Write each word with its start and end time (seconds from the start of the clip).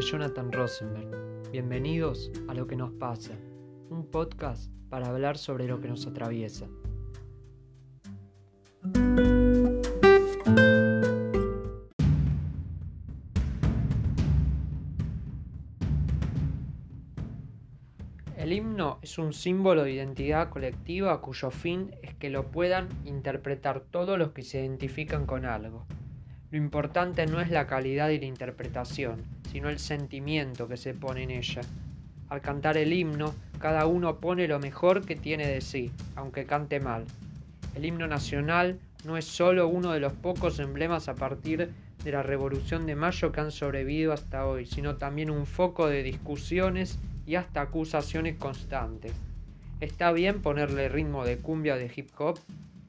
Jonathan 0.00 0.50
Rosenberg. 0.50 1.50
Bienvenidos 1.52 2.30
a 2.48 2.54
Lo 2.54 2.66
que 2.66 2.74
nos 2.74 2.90
pasa, 2.92 3.32
un 3.90 4.06
podcast 4.10 4.72
para 4.88 5.08
hablar 5.08 5.36
sobre 5.36 5.66
lo 5.66 5.80
que 5.80 5.88
nos 5.88 6.06
atraviesa. 6.06 6.66
El 18.36 18.52
himno 18.54 18.98
es 19.02 19.18
un 19.18 19.34
símbolo 19.34 19.84
de 19.84 19.92
identidad 19.92 20.48
colectiva 20.48 21.20
cuyo 21.20 21.50
fin 21.50 21.94
es 22.02 22.14
que 22.14 22.30
lo 22.30 22.50
puedan 22.50 22.88
interpretar 23.04 23.80
todos 23.80 24.18
los 24.18 24.32
que 24.32 24.42
se 24.42 24.60
identifican 24.60 25.26
con 25.26 25.44
algo. 25.44 25.84
Lo 26.50 26.56
importante 26.56 27.26
no 27.26 27.40
es 27.40 27.50
la 27.50 27.66
calidad 27.66 28.08
y 28.08 28.18
la 28.18 28.26
interpretación, 28.26 29.39
sino 29.50 29.68
el 29.68 29.78
sentimiento 29.78 30.68
que 30.68 30.76
se 30.76 30.94
pone 30.94 31.24
en 31.24 31.30
ella. 31.30 31.62
Al 32.28 32.40
cantar 32.40 32.76
el 32.76 32.92
himno, 32.92 33.34
cada 33.58 33.86
uno 33.86 34.18
pone 34.18 34.46
lo 34.46 34.60
mejor 34.60 35.04
que 35.04 35.16
tiene 35.16 35.46
de 35.46 35.60
sí, 35.60 35.90
aunque 36.14 36.46
cante 36.46 36.78
mal. 36.78 37.04
El 37.74 37.84
himno 37.84 38.06
nacional 38.06 38.78
no 39.04 39.16
es 39.16 39.24
solo 39.24 39.68
uno 39.68 39.92
de 39.92 40.00
los 40.00 40.12
pocos 40.12 40.58
emblemas 40.60 41.08
a 41.08 41.14
partir 41.14 41.70
de 42.04 42.12
la 42.12 42.22
Revolución 42.22 42.86
de 42.86 42.94
Mayo 42.94 43.32
que 43.32 43.40
han 43.40 43.50
sobrevivido 43.50 44.12
hasta 44.12 44.46
hoy, 44.46 44.66
sino 44.66 44.96
también 44.96 45.30
un 45.30 45.46
foco 45.46 45.88
de 45.88 46.02
discusiones 46.02 46.98
y 47.26 47.34
hasta 47.34 47.62
acusaciones 47.62 48.36
constantes. 48.36 49.12
¿Está 49.80 50.12
bien 50.12 50.42
ponerle 50.42 50.88
ritmo 50.88 51.24
de 51.24 51.38
cumbia 51.38 51.76
de 51.76 51.90
hip 51.94 52.10
hop? 52.18 52.38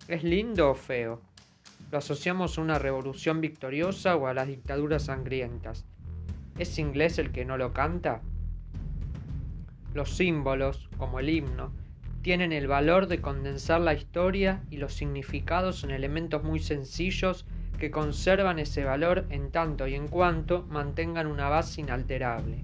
¿Es 0.08 0.23
lindo 0.23 0.70
o 0.70 0.75
feo? 0.75 1.22
¿Lo 1.92 1.98
asociamos 1.98 2.58
a 2.58 2.62
una 2.62 2.80
revolución 2.80 3.42
victoriosa 3.42 4.16
o 4.16 4.28
a 4.28 4.34
las 4.34 4.48
dictaduras 4.48 5.03
sangrientas? 5.06 5.86
¿Es 6.62 6.78
inglés 6.78 7.17
el 7.17 7.31
que 7.31 7.44
no 7.44 7.58
lo 7.58 7.73
canta? 7.73 8.22
Los 9.95 10.16
símbolos, 10.16 10.90
como 10.95 11.20
el 11.20 11.30
himno, 11.30 11.73
tienen 12.22 12.52
el 12.52 12.68
valor 12.68 13.08
de 13.08 13.20
condensar 13.20 13.81
la 13.81 13.95
historia 13.95 14.62
y 14.70 14.78
los 14.78 14.94
significados 14.94 15.84
en 15.84 15.90
elementos 15.90 16.44
muy 16.44 16.59
sencillos 16.59 17.48
que 17.80 17.90
conservan 17.90 18.59
ese 18.59 18.84
valor 18.84 19.26
en 19.31 19.50
tanto 19.50 19.88
y 19.88 19.95
en 19.95 20.08
cuanto 20.08 20.62
mantengan 20.70 21.26
una 21.26 21.50
base 21.50 21.81
inalterable 21.81 22.64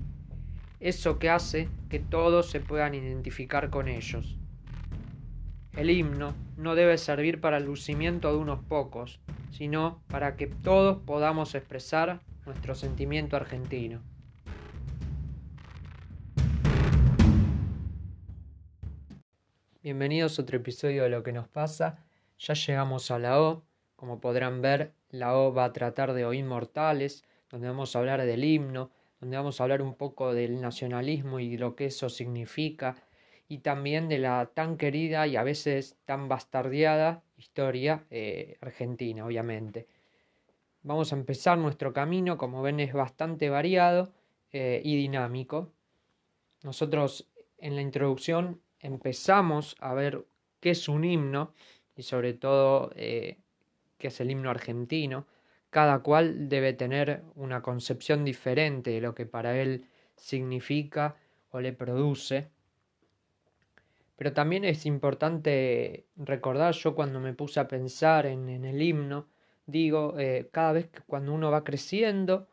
eso 0.80 1.18
que 1.18 1.30
hace 1.30 1.70
que 1.90 2.00
todos 2.00 2.50
se 2.50 2.60
puedan 2.60 2.94
identificar 2.94 3.70
con 3.70 3.88
ellos. 3.88 4.38
El 5.76 5.90
himno 5.90 6.34
no 6.56 6.76
debe 6.76 6.98
servir 6.98 7.42
para 7.42 7.58
el 7.58 7.66
lucimiento 7.66 8.32
de 8.32 8.38
unos 8.38 8.64
pocos, 8.64 9.20
sino 9.52 10.02
para 10.08 10.36
que 10.36 10.48
todos 10.48 11.00
podamos 11.04 11.56
expresar 11.56 12.22
nuestro 12.48 12.76
sentimiento 12.76 13.36
argentino. 13.36 14.02
Bienvenidos 19.84 20.40
a 20.40 20.42
otro 20.42 20.58
episodio 20.58 21.04
de 21.04 21.10
Lo 21.10 21.24
que 21.24 21.34
nos 21.34 21.50
pasa. 21.50 22.06
Ya 22.40 22.54
llegamos 22.54 23.12
a 23.12 23.20
la 23.20 23.42
O. 23.42 23.66
Como 23.98 24.22
podrán 24.22 24.62
ver, 24.62 24.94
la 25.10 25.38
O 25.38 25.54
va 25.54 25.66
a 25.66 25.74
tratar 25.74 26.14
de 26.14 26.24
O 26.24 26.34
inmortales, 26.34 27.26
donde 27.50 27.68
vamos 27.68 27.96
a 27.96 28.00
hablar 28.00 28.26
del 28.26 28.44
himno, 28.46 28.92
donde 29.20 29.36
vamos 29.36 29.60
a 29.60 29.64
hablar 29.64 29.82
un 29.82 29.96
poco 29.96 30.34
del 30.34 30.62
nacionalismo 30.62 31.42
y 31.42 31.58
lo 31.58 31.76
que 31.76 31.88
eso 31.88 32.08
significa, 32.10 32.96
y 33.50 33.60
también 33.60 34.08
de 34.08 34.20
la 34.20 34.52
tan 34.54 34.78
querida 34.78 35.28
y 35.28 35.36
a 35.36 35.44
veces 35.44 35.98
tan 36.06 36.30
bastardeada 36.30 37.24
historia 37.36 38.06
eh, 38.10 38.58
argentina, 38.62 39.26
obviamente. 39.26 39.88
Vamos 40.88 41.12
a 41.12 41.18
empezar 41.18 41.58
nuestro 41.58 41.92
camino, 41.92 42.38
como 42.38 42.62
ven 42.62 42.80
es 42.80 42.94
bastante 42.94 43.50
variado 43.50 44.14
eh, 44.54 44.82
y 44.86 44.96
dinámico. 44.96 45.74
Nosotros 46.64 47.30
en 47.58 47.76
la 47.76 47.82
introducción 47.82 48.62
empezamos 48.80 49.76
a 49.82 49.94
ver 49.94 50.26
qué 50.62 50.70
es 50.70 50.88
un 50.88 51.04
himno 51.04 51.54
y 51.98 52.04
sobre 52.04 52.34
todo 52.34 52.92
eh, 52.96 53.38
qué 53.98 54.08
es 54.08 54.22
el 54.22 54.32
himno 54.32 54.50
argentino 54.50 55.28
cada 55.70 56.00
cual 56.00 56.48
debe 56.48 56.72
tener 56.72 57.22
una 57.36 57.62
concepción 57.62 58.24
diferente 58.24 58.92
de 58.92 59.02
lo 59.02 59.14
que 59.14 59.26
para 59.26 59.60
él 59.62 59.86
significa 60.16 61.18
o 61.52 61.60
le 61.60 61.74
produce. 61.74 62.48
Pero 64.16 64.32
también 64.32 64.64
es 64.64 64.86
importante 64.86 66.06
recordar, 66.16 66.74
yo 66.76 66.96
cuando 66.96 67.20
me 67.20 67.34
puse 67.34 67.60
a 67.60 67.68
pensar 67.68 68.26
en, 68.26 68.48
el 68.64 68.82
himno, 68.82 69.28
digo, 69.68 70.16
eh, 70.18 70.50
cada 70.52 70.72
vez 70.72 70.88
que 70.88 71.02
cuando 71.02 71.34
uno 71.34 71.52
va 71.52 71.64
creciendo, 71.64 72.48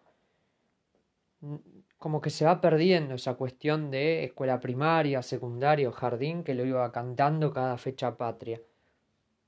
como 1.97 2.21
que 2.21 2.31
se 2.31 2.45
va 2.45 2.61
perdiendo 2.61 3.15
esa 3.15 3.35
cuestión 3.35 3.91
de 3.91 4.25
escuela 4.25 4.61
primaria, 4.61 5.23
secundaria 5.23 5.89
o 5.89 5.93
jardín 5.93 6.45
que 6.45 6.55
lo 6.55 6.67
iba 6.67 6.93
cantando 6.93 7.53
cada 7.53 7.79
fecha 7.79 8.17
patria. 8.17 8.61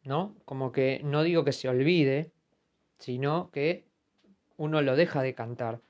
¿No? 0.05 0.37
Como 0.45 0.71
que 0.73 1.01
no 1.05 1.25
digo 1.25 1.45
que 1.45 1.53
se 1.53 1.69
olvide, 1.69 2.31
sino 2.99 3.51
que 3.51 3.85
uno 4.57 4.81
lo 4.81 4.95
deja 4.97 5.21
de 5.23 5.35
cantar. 5.35 5.81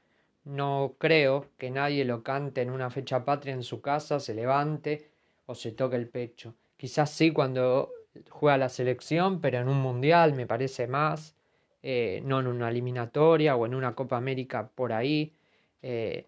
No 0.44 0.96
creo 0.98 1.50
que 1.58 1.70
nadie 1.70 2.04
lo 2.04 2.22
cante 2.22 2.62
en 2.62 2.70
una 2.70 2.88
fecha 2.90 3.24
patria 3.24 3.52
en 3.52 3.62
su 3.62 3.82
casa, 3.82 4.18
se 4.18 4.34
levante 4.34 5.10
o 5.44 5.54
se 5.54 5.72
toque 5.72 5.96
el 5.96 6.08
pecho. 6.08 6.54
Quizás 6.76 7.10
sí 7.10 7.30
cuando 7.32 7.90
juega 8.30 8.56
la 8.56 8.68
selección, 8.70 9.40
pero 9.40 9.58
en 9.58 9.68
un 9.68 9.80
mundial 9.80 10.32
me 10.34 10.46
parece 10.46 10.86
más, 10.86 11.35
eh, 11.88 12.20
no 12.24 12.40
en 12.40 12.48
una 12.48 12.68
eliminatoria 12.70 13.54
o 13.56 13.66
en 13.66 13.74
una 13.74 13.94
Copa 13.94 14.16
América 14.16 14.68
por 14.74 14.92
ahí. 14.92 15.32
Eh, 15.82 16.26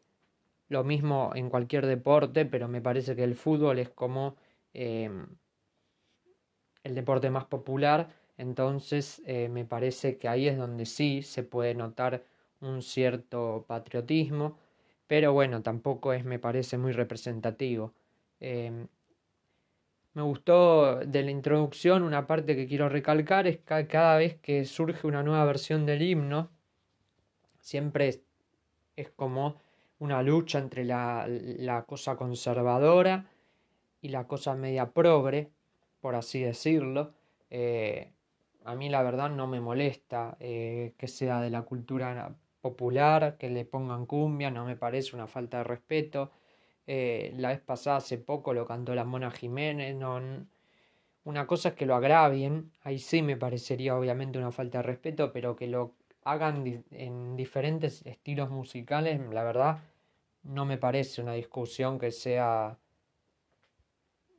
lo 0.69 0.85
mismo 0.85 1.33
en 1.35 1.51
cualquier 1.51 1.87
deporte, 1.87 2.45
pero 2.47 2.69
me 2.69 2.81
parece 2.81 3.17
que 3.17 3.25
el 3.25 3.35
fútbol 3.35 3.79
es 3.79 3.89
como 3.91 4.37
eh, 4.75 5.11
el 6.85 6.95
deporte 6.95 7.31
más 7.31 7.47
popular 7.47 8.09
entonces 8.39 9.21
eh, 9.27 9.49
me 9.49 9.65
parece 9.65 10.17
que 10.17 10.29
ahí 10.29 10.49
es 10.49 10.57
donde 10.57 10.87
sí 10.87 11.23
se 11.23 11.43
puede 11.43 11.75
notar 11.75 12.25
un 12.61 12.83
cierto 12.83 13.65
patriotismo, 13.69 14.57
pero 15.07 15.33
bueno, 15.33 15.63
tampoco 15.63 16.13
es, 16.13 16.25
me 16.25 16.39
parece, 16.39 16.79
muy 16.79 16.93
representativo. 16.93 17.95
Me 20.15 20.23
gustó 20.23 20.97
de 20.97 21.23
la 21.23 21.31
introducción 21.31 22.03
una 22.03 22.27
parte 22.27 22.57
que 22.57 22.67
quiero 22.67 22.89
recalcar 22.89 23.47
es 23.47 23.59
que 23.59 23.87
cada 23.87 24.17
vez 24.17 24.37
que 24.41 24.65
surge 24.65 25.07
una 25.07 25.23
nueva 25.23 25.45
versión 25.45 25.87
del 25.87 26.03
himno, 26.03 26.51
siempre 27.61 28.09
es, 28.09 28.23
es 28.97 29.11
como 29.11 29.61
una 29.99 30.23
lucha 30.23 30.59
entre 30.59 30.85
la, 30.85 31.27
la, 31.29 31.85
cosa 31.85 32.17
conservadora 32.17 33.27
y 34.01 34.09
la 34.09 34.27
cosa 34.27 34.55
media 34.55 34.93
progre, 34.93 35.51
por 36.01 36.15
así 36.15 36.41
decirlo. 36.41 37.13
Eh, 37.51 38.13
a 38.65 38.75
mí 38.75 38.89
la 38.89 39.03
verdad 39.03 39.31
no 39.31 39.47
me 39.47 39.61
molesta 39.61 40.37
eh, 40.41 40.95
que 40.99 41.09
sea 41.09 41.41
de 41.41 41.51
la 41.51 41.63
cultura 41.63 42.35
popular, 42.61 43.37
que 43.39 43.51
le 43.51 43.65
pongan 43.65 44.07
cumbia, 44.07 44.51
no 44.51 44.65
me 44.65 44.77
parece 44.77 45.17
una 45.17 45.27
falta 45.27 45.59
de 45.59 45.65
respeto. 45.65 46.31
Eh, 46.91 47.35
la 47.37 47.51
vez 47.51 47.61
pasada, 47.61 47.99
hace 47.99 48.17
poco, 48.17 48.55
lo 48.55 48.67
cantó 48.67 48.95
la 48.95 49.05
Mona 49.05 49.31
Jiménez. 49.31 49.95
Una 51.25 51.47
cosa 51.47 51.69
es 51.71 51.75
que 51.75 51.85
lo 51.85 51.95
agravien, 51.95 52.73
ahí 52.81 52.99
sí 52.99 53.21
me 53.21 53.37
parecería 53.37 53.95
obviamente 53.95 54.39
una 54.39 54.53
falta 54.53 54.79
de 54.79 54.85
respeto, 54.85 55.31
pero 55.31 55.55
que 55.55 55.67
lo 55.67 55.93
hagan 56.25 56.85
en 56.91 57.37
diferentes 57.37 58.01
estilos 58.07 58.49
musicales, 58.49 59.21
la 59.31 59.45
verdad, 59.45 59.81
no 60.43 60.65
me 60.65 60.79
parece 60.79 61.21
una 61.21 61.35
discusión 61.35 61.99
que 61.99 62.11
sea 62.11 62.79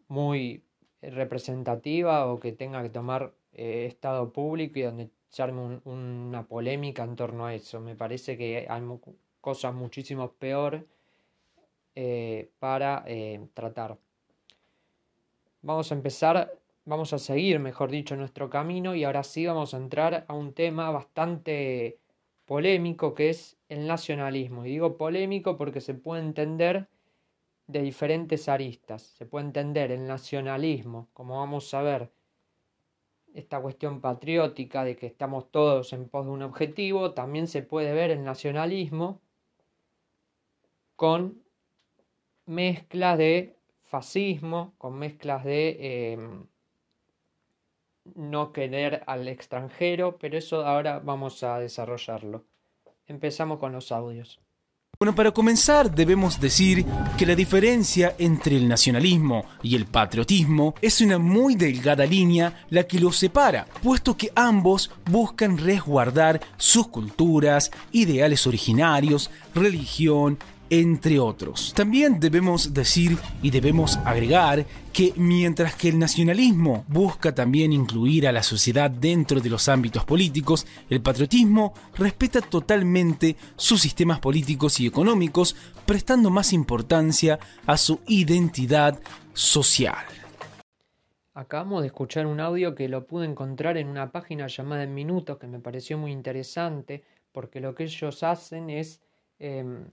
muy 0.08 0.64
representativa 1.04 2.26
o 2.26 2.40
que 2.40 2.52
tenga 2.52 2.82
que 2.82 2.90
tomar 2.90 3.36
eh, 3.54 3.86
estado 3.86 4.34
público 4.34 4.80
y 4.80 4.82
donde 4.82 5.12
se 5.28 5.44
arme 5.44 5.82
una 5.86 6.48
polémica 6.48 7.04
en 7.04 7.16
torno 7.16 7.46
a 7.46 7.54
eso. 7.54 7.80
Me 7.80 7.96
parece 7.96 8.38
que 8.38 8.66
hay 8.68 8.84
cosas 9.40 9.76
muchísimo 9.76 10.32
peor 10.32 10.88
eh, 12.02 12.50
para 12.60 13.04
eh, 13.08 13.46
tratar. 13.54 13.98
Vamos 15.62 15.92
a 15.92 15.96
empezar, 15.96 16.58
vamos 16.86 17.12
a 17.12 17.20
seguir, 17.20 17.60
mejor 17.60 17.92
dicho, 17.92 18.16
nuestro 18.16 18.50
camino 18.50 18.96
y 18.96 19.04
ahora 19.04 19.22
sí 19.22 19.46
vamos 19.46 19.74
a 19.74 19.78
entrar 19.78 20.24
a 20.30 20.34
un 20.34 20.54
tema 20.54 20.92
bastante 20.92 22.00
polémico 22.46 23.14
que 23.14 23.32
es 23.32 23.58
el 23.68 23.86
nacionalismo. 23.86 24.66
Y 24.66 24.70
digo 24.70 24.96
polémico 24.96 25.58
porque 25.58 25.82
se 25.82 25.94
puede 25.94 26.22
entender 26.22 26.88
de 27.68 27.82
diferentes 27.82 28.48
aristas. 28.48 29.02
Se 29.02 29.26
puede 29.26 29.48
entender 29.48 29.92
el 29.92 30.08
nacionalismo, 30.08 31.10
como 31.12 31.40
vamos 31.40 31.74
a 31.74 31.82
ver, 31.82 32.10
esta 33.34 33.62
cuestión 33.62 34.00
patriótica 34.00 34.86
de 34.86 34.96
que 34.96 35.08
estamos 35.08 35.52
todos 35.52 35.92
en 35.92 36.08
pos 36.08 36.28
de 36.28 36.32
un 36.32 36.44
objetivo, 36.44 37.12
también 37.12 37.48
se 37.48 37.62
puede 37.62 37.92
ver 37.92 38.10
el 38.12 38.24
nacionalismo 38.24 39.20
con 40.96 41.49
mezclas 42.50 43.18
de 43.18 43.56
fascismo, 43.84 44.74
con 44.78 44.98
mezclas 44.98 45.44
de 45.44 46.14
em, 46.14 46.46
no 48.16 48.52
querer 48.52 49.04
al 49.06 49.28
extranjero, 49.28 50.18
pero 50.18 50.38
eso 50.38 50.66
ahora 50.66 51.00
vamos 51.00 51.44
a 51.44 51.60
desarrollarlo. 51.60 52.44
Empezamos 53.08 53.60
con 53.60 53.72
los 53.72 53.92
audios. 53.92 54.40
Bueno, 55.00 55.16
para 55.16 55.32
comenzar 55.32 55.90
debemos 55.90 56.42
decir 56.42 56.86
que 57.18 57.26
la 57.26 57.36
diferencia 57.36 58.16
entre 58.18 58.58
el 58.58 58.68
nacionalismo 58.68 59.46
y 59.64 59.76
el 59.76 59.86
patriotismo 59.86 60.74
es 60.82 61.00
una 61.02 61.18
muy 61.18 61.56
delgada 61.56 62.06
línea 62.06 62.66
la 62.70 62.84
que 62.84 63.00
los 63.00 63.16
separa, 63.16 63.66
puesto 63.82 64.18
que 64.18 64.32
ambos 64.36 64.92
buscan 65.10 65.58
resguardar 65.58 66.42
sus 66.58 66.88
culturas, 66.88 67.72
ideales 67.92 68.46
originarios, 68.46 69.32
religión, 69.56 70.38
entre 70.70 71.20
otros. 71.20 71.74
También 71.76 72.20
debemos 72.20 72.74
decir 72.74 73.18
y 73.42 73.50
debemos 73.50 73.98
agregar 74.06 74.66
que 74.94 75.14
mientras 75.16 75.76
que 75.76 75.90
el 75.90 76.00
nacionalismo 76.00 76.86
busca 76.88 77.34
también 77.34 77.74
incluir 77.74 78.28
a 78.28 78.32
la 78.32 78.44
sociedad 78.44 78.90
dentro 78.90 79.40
de 79.40 79.50
los 79.50 79.70
ámbitos 79.70 80.06
políticos, 80.06 80.66
el 80.90 81.02
patriotismo 81.02 81.74
respeta 81.96 82.42
totalmente 82.42 83.36
sus 83.56 83.82
sistemas 83.82 84.20
políticos 84.20 84.80
y 84.80 84.88
económicos, 84.88 85.56
prestando 85.86 86.30
más 86.30 86.54
importancia 86.54 87.40
a 87.66 87.78
su 87.78 88.00
identidad 88.08 89.00
social. 89.34 90.06
Acabamos 91.34 91.82
de 91.82 91.88
escuchar 91.88 92.26
un 92.28 92.42
audio 92.42 92.76
que 92.76 92.90
lo 92.90 93.08
pude 93.08 93.26
encontrar 93.26 93.78
en 93.78 93.88
una 93.88 94.12
página 94.12 94.48
llamada 94.48 94.84
En 94.84 94.94
Minutos 94.94 95.38
que 95.38 95.48
me 95.48 95.60
pareció 95.60 95.98
muy 95.98 96.12
interesante 96.12 97.04
porque 97.32 97.62
lo 97.62 97.76
que 97.76 97.84
ellos 97.84 98.24
hacen 98.24 98.70
es 98.70 99.02
em, 99.40 99.86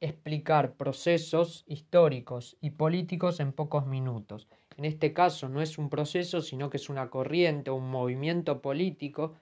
explicar 0.00 0.74
procesos 0.74 1.64
históricos 1.66 2.56
y 2.60 2.70
políticos 2.70 3.40
en 3.40 3.52
pocos 3.52 3.86
minutos. 3.86 4.48
En 4.76 4.84
este 4.84 5.12
caso 5.12 5.48
no 5.48 5.60
es 5.60 5.78
un 5.78 5.90
proceso, 5.90 6.40
sino 6.40 6.70
que 6.70 6.76
es 6.76 6.88
una 6.88 7.10
corriente, 7.10 7.70
un 7.70 7.90
movimiento 7.90 8.62
político, 8.62 9.34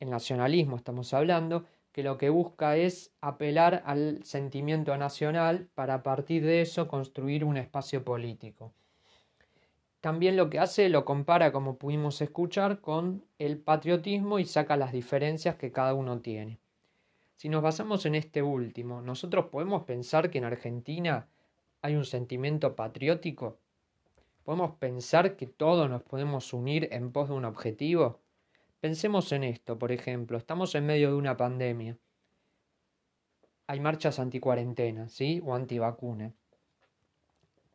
el 0.00 0.10
nacionalismo 0.10 0.76
estamos 0.76 1.12
hablando, 1.14 1.64
que 1.92 2.02
lo 2.02 2.16
que 2.16 2.30
busca 2.30 2.76
es 2.76 3.12
apelar 3.20 3.82
al 3.84 4.24
sentimiento 4.24 4.96
nacional 4.96 5.68
para 5.74 5.94
a 5.94 6.02
partir 6.02 6.44
de 6.44 6.62
eso 6.62 6.88
construir 6.88 7.44
un 7.44 7.58
espacio 7.58 8.02
político. 8.02 8.72
También 10.00 10.36
lo 10.36 10.50
que 10.50 10.58
hace 10.58 10.88
lo 10.88 11.04
compara, 11.04 11.52
como 11.52 11.76
pudimos 11.76 12.20
escuchar, 12.20 12.80
con 12.80 13.24
el 13.38 13.58
patriotismo 13.58 14.38
y 14.40 14.46
saca 14.46 14.76
las 14.76 14.92
diferencias 14.92 15.56
que 15.56 15.70
cada 15.70 15.94
uno 15.94 16.20
tiene. 16.20 16.58
Si 17.42 17.48
nos 17.48 17.60
basamos 17.60 18.06
en 18.06 18.14
este 18.14 18.40
último, 18.40 19.02
¿nosotros 19.02 19.46
podemos 19.46 19.82
pensar 19.82 20.30
que 20.30 20.38
en 20.38 20.44
Argentina 20.44 21.26
hay 21.80 21.96
un 21.96 22.04
sentimiento 22.04 22.76
patriótico? 22.76 23.58
¿Podemos 24.44 24.76
pensar 24.76 25.34
que 25.34 25.48
todos 25.48 25.90
nos 25.90 26.04
podemos 26.04 26.52
unir 26.52 26.88
en 26.92 27.10
pos 27.10 27.30
de 27.30 27.34
un 27.34 27.44
objetivo? 27.44 28.20
Pensemos 28.78 29.32
en 29.32 29.42
esto, 29.42 29.76
por 29.76 29.90
ejemplo, 29.90 30.38
estamos 30.38 30.76
en 30.76 30.86
medio 30.86 31.08
de 31.08 31.16
una 31.16 31.36
pandemia. 31.36 31.98
Hay 33.66 33.80
marchas 33.80 34.20
anticuarentena, 34.20 35.08
¿sí? 35.08 35.42
O 35.44 35.56
antivacuna. 35.56 36.32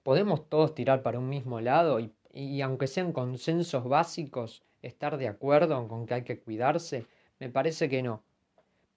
¿Podemos 0.02 0.48
todos 0.48 0.76
tirar 0.76 1.04
para 1.04 1.20
un 1.20 1.28
mismo 1.28 1.60
lado 1.60 2.00
y, 2.00 2.14
y 2.32 2.62
aunque 2.62 2.88
sean 2.88 3.12
consensos 3.12 3.84
básicos, 3.84 4.64
estar 4.82 5.18
de 5.18 5.28
acuerdo 5.28 5.86
con 5.90 6.06
que 6.06 6.14
hay 6.14 6.24
que 6.24 6.40
cuidarse? 6.40 7.06
Me 7.38 7.50
parece 7.50 7.90
que 7.90 8.02
no. 8.02 8.24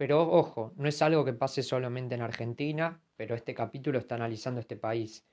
Pero 0.01 0.23
ojo, 0.23 0.73
no 0.77 0.89
es 0.89 1.03
algo 1.03 1.27
que 1.27 1.35
pase 1.35 1.63
solamente 1.63 2.15
en 2.15 2.23
Argentina, 2.23 2.99
pero 3.19 3.35
este 3.35 3.53
capítulo 3.53 3.99
está 3.99 4.15
analizando 4.15 4.59
este 4.59 4.75
país. 4.75 5.27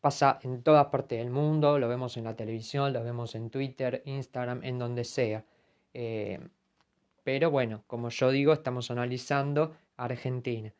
Pasa 0.00 0.38
en 0.42 0.62
todas 0.62 0.86
partes 0.86 1.18
del 1.18 1.28
mundo, 1.28 1.78
lo 1.78 1.86
vemos 1.86 2.16
en 2.16 2.24
la 2.24 2.34
televisión, 2.34 2.94
lo 2.94 3.04
vemos 3.04 3.34
en 3.34 3.50
Twitter, 3.50 4.00
Instagram, 4.06 4.64
en 4.64 4.78
donde 4.78 5.04
sea. 5.04 5.44
Eh, 5.92 6.40
pero 7.24 7.50
bueno, 7.50 7.84
como 7.86 8.08
yo 8.08 8.30
digo, 8.30 8.54
estamos 8.54 8.90
analizando 8.90 9.76
Argentina. 9.98 10.72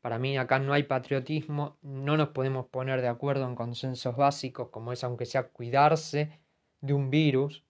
Para 0.00 0.18
mí 0.18 0.38
acá 0.38 0.58
no 0.58 0.72
hay 0.72 0.84
patriotismo, 0.84 1.76
no 1.82 2.16
nos 2.16 2.28
podemos 2.28 2.68
poner 2.68 3.02
de 3.02 3.08
acuerdo 3.08 3.46
en 3.46 3.54
consensos 3.54 4.16
básicos 4.16 4.70
como 4.70 4.94
es 4.94 5.04
aunque 5.04 5.26
sea 5.26 5.48
cuidarse 5.48 6.40
de 6.80 6.94
un 6.94 7.10
virus, 7.10 7.66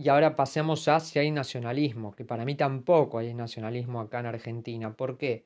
y 0.00 0.08
ahora 0.08 0.34
pasemos 0.34 0.88
a 0.88 0.98
si 0.98 1.18
hay 1.18 1.30
nacionalismo, 1.30 2.12
que 2.12 2.24
para 2.24 2.46
mí 2.46 2.54
tampoco 2.54 3.18
hay 3.18 3.34
nacionalismo 3.34 4.00
acá 4.00 4.20
en 4.20 4.26
Argentina. 4.26 4.96
¿Por 4.96 5.18
qué? 5.18 5.44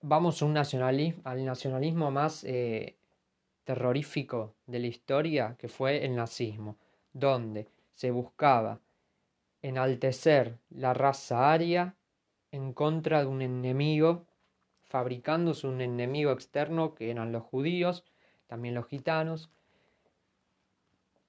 Vamos 0.00 0.42
a 0.42 0.46
un 0.46 0.54
nacionalismo, 0.54 1.22
al 1.22 1.44
nacionalismo 1.44 2.10
más 2.10 2.42
eh, 2.42 2.96
terrorífico 3.62 4.56
de 4.66 4.80
la 4.80 4.88
historia, 4.88 5.54
que 5.60 5.68
fue 5.68 6.04
el 6.04 6.16
nazismo, 6.16 6.76
donde 7.12 7.68
se 7.94 8.10
buscaba 8.10 8.80
enaltecer 9.62 10.58
la 10.70 10.92
raza 10.92 11.52
aria 11.52 11.94
en 12.50 12.72
contra 12.72 13.20
de 13.20 13.26
un 13.26 13.42
enemigo, 13.42 14.26
fabricándose 14.82 15.68
un 15.68 15.82
enemigo 15.82 16.32
externo 16.32 16.96
que 16.96 17.12
eran 17.12 17.30
los 17.30 17.44
judíos, 17.44 18.04
también 18.48 18.74
los 18.74 18.88
gitanos, 18.88 19.50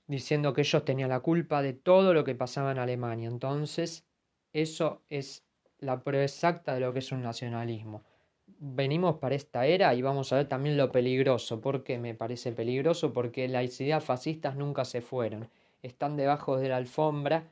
diciendo 0.08 0.54
que 0.54 0.62
ellos 0.62 0.86
tenían 0.86 1.10
la 1.10 1.22
culpa 1.22 1.62
de 1.62 1.74
todo 1.74 2.14
lo 2.14 2.24
que 2.24 2.36
pasaba 2.36 2.72
en 2.72 2.80
Alemania. 2.80 3.28
Entonces, 3.28 4.06
eso 4.52 5.02
es 5.10 5.46
la 5.80 6.04
prueba 6.04 6.24
exacta 6.24 6.74
de 6.74 6.80
lo 6.82 6.94
que 6.94 7.00
es 7.00 7.12
un 7.12 7.22
nacionalismo. 7.22 8.04
Venimos 8.46 9.18
para 9.18 9.36
esta 9.36 9.66
era 9.66 9.94
y 9.94 10.02
vamos 10.02 10.32
a 10.32 10.38
ver 10.38 10.48
también 10.48 10.78
lo 10.78 10.92
peligroso. 10.92 11.62
¿Por 11.62 11.84
qué 11.84 11.98
me 11.98 12.14
parece 12.14 12.52
peligroso? 12.52 13.14
Porque 13.14 13.48
las 13.48 13.80
ideas 13.82 14.04
fascistas 14.04 14.56
nunca 14.56 14.86
se 14.86 15.02
fueron. 15.02 15.50
Están 15.82 16.16
debajo 16.18 16.58
de 16.58 16.70
la 16.70 16.78
alfombra 16.78 17.52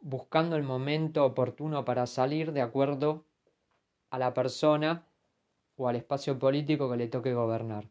buscando 0.00 0.56
el 0.56 0.62
momento 0.62 1.24
oportuno 1.24 1.84
para 1.84 2.06
salir 2.06 2.52
de 2.52 2.60
acuerdo 2.60 3.24
a 4.10 4.18
la 4.18 4.32
persona 4.34 5.06
o 5.76 5.88
al 5.88 5.96
espacio 5.96 6.38
político 6.38 6.90
que 6.90 6.96
le 6.96 7.08
toque 7.08 7.34
gobernar 7.34 7.88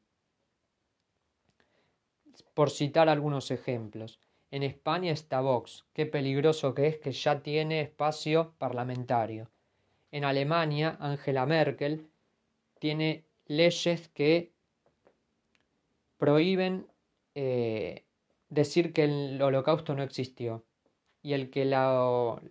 por 2.53 2.69
citar 2.69 3.09
algunos 3.09 3.51
ejemplos. 3.51 4.19
En 4.49 4.63
España 4.63 5.11
está 5.11 5.41
Vox, 5.41 5.85
qué 5.93 6.05
peligroso 6.05 6.73
que 6.73 6.87
es 6.87 6.97
que 6.97 7.11
ya 7.11 7.41
tiene 7.41 7.81
espacio 7.81 8.53
parlamentario. 8.57 9.49
En 10.11 10.23
Alemania, 10.23 10.97
Angela 10.99 11.45
Merkel 11.45 12.07
tiene 12.79 13.25
leyes 13.45 14.07
que 14.09 14.53
prohíben 16.17 16.87
eh, 17.35 18.05
decir 18.49 18.93
que 18.93 19.03
el 19.03 19.41
holocausto 19.41 19.95
no 19.95 20.03
existió. 20.03 20.63
Y 21.21 21.33
el 21.33 21.49
que 21.49 21.65
la 21.65 22.41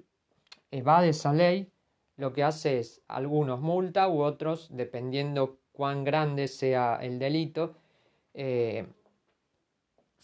evade 0.71 1.11
esa 1.11 1.33
ley, 1.33 1.71
lo 2.17 2.33
que 2.33 2.43
hace 2.43 2.79
es 2.79 3.03
algunos 3.09 3.61
multa 3.61 4.09
u 4.09 4.23
otros, 4.23 4.69
dependiendo 4.71 5.59
cuán 5.73 6.05
grande 6.05 6.49
sea 6.49 6.99
el 7.01 7.19
delito, 7.19 7.75
eh, 8.35 8.87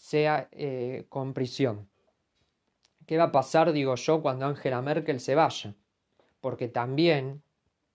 sea 0.03 0.49
eh, 0.51 1.05
con 1.07 1.33
prisión. 1.33 1.87
¿Qué 3.07 3.17
va 3.17 3.25
a 3.25 3.31
pasar, 3.31 3.71
digo 3.71 3.95
yo, 3.95 4.21
cuando 4.21 4.45
Angela 4.45 4.81
Merkel 4.81 5.21
se 5.21 5.33
vaya? 5.33 5.75
Porque 6.41 6.67
también 6.67 7.41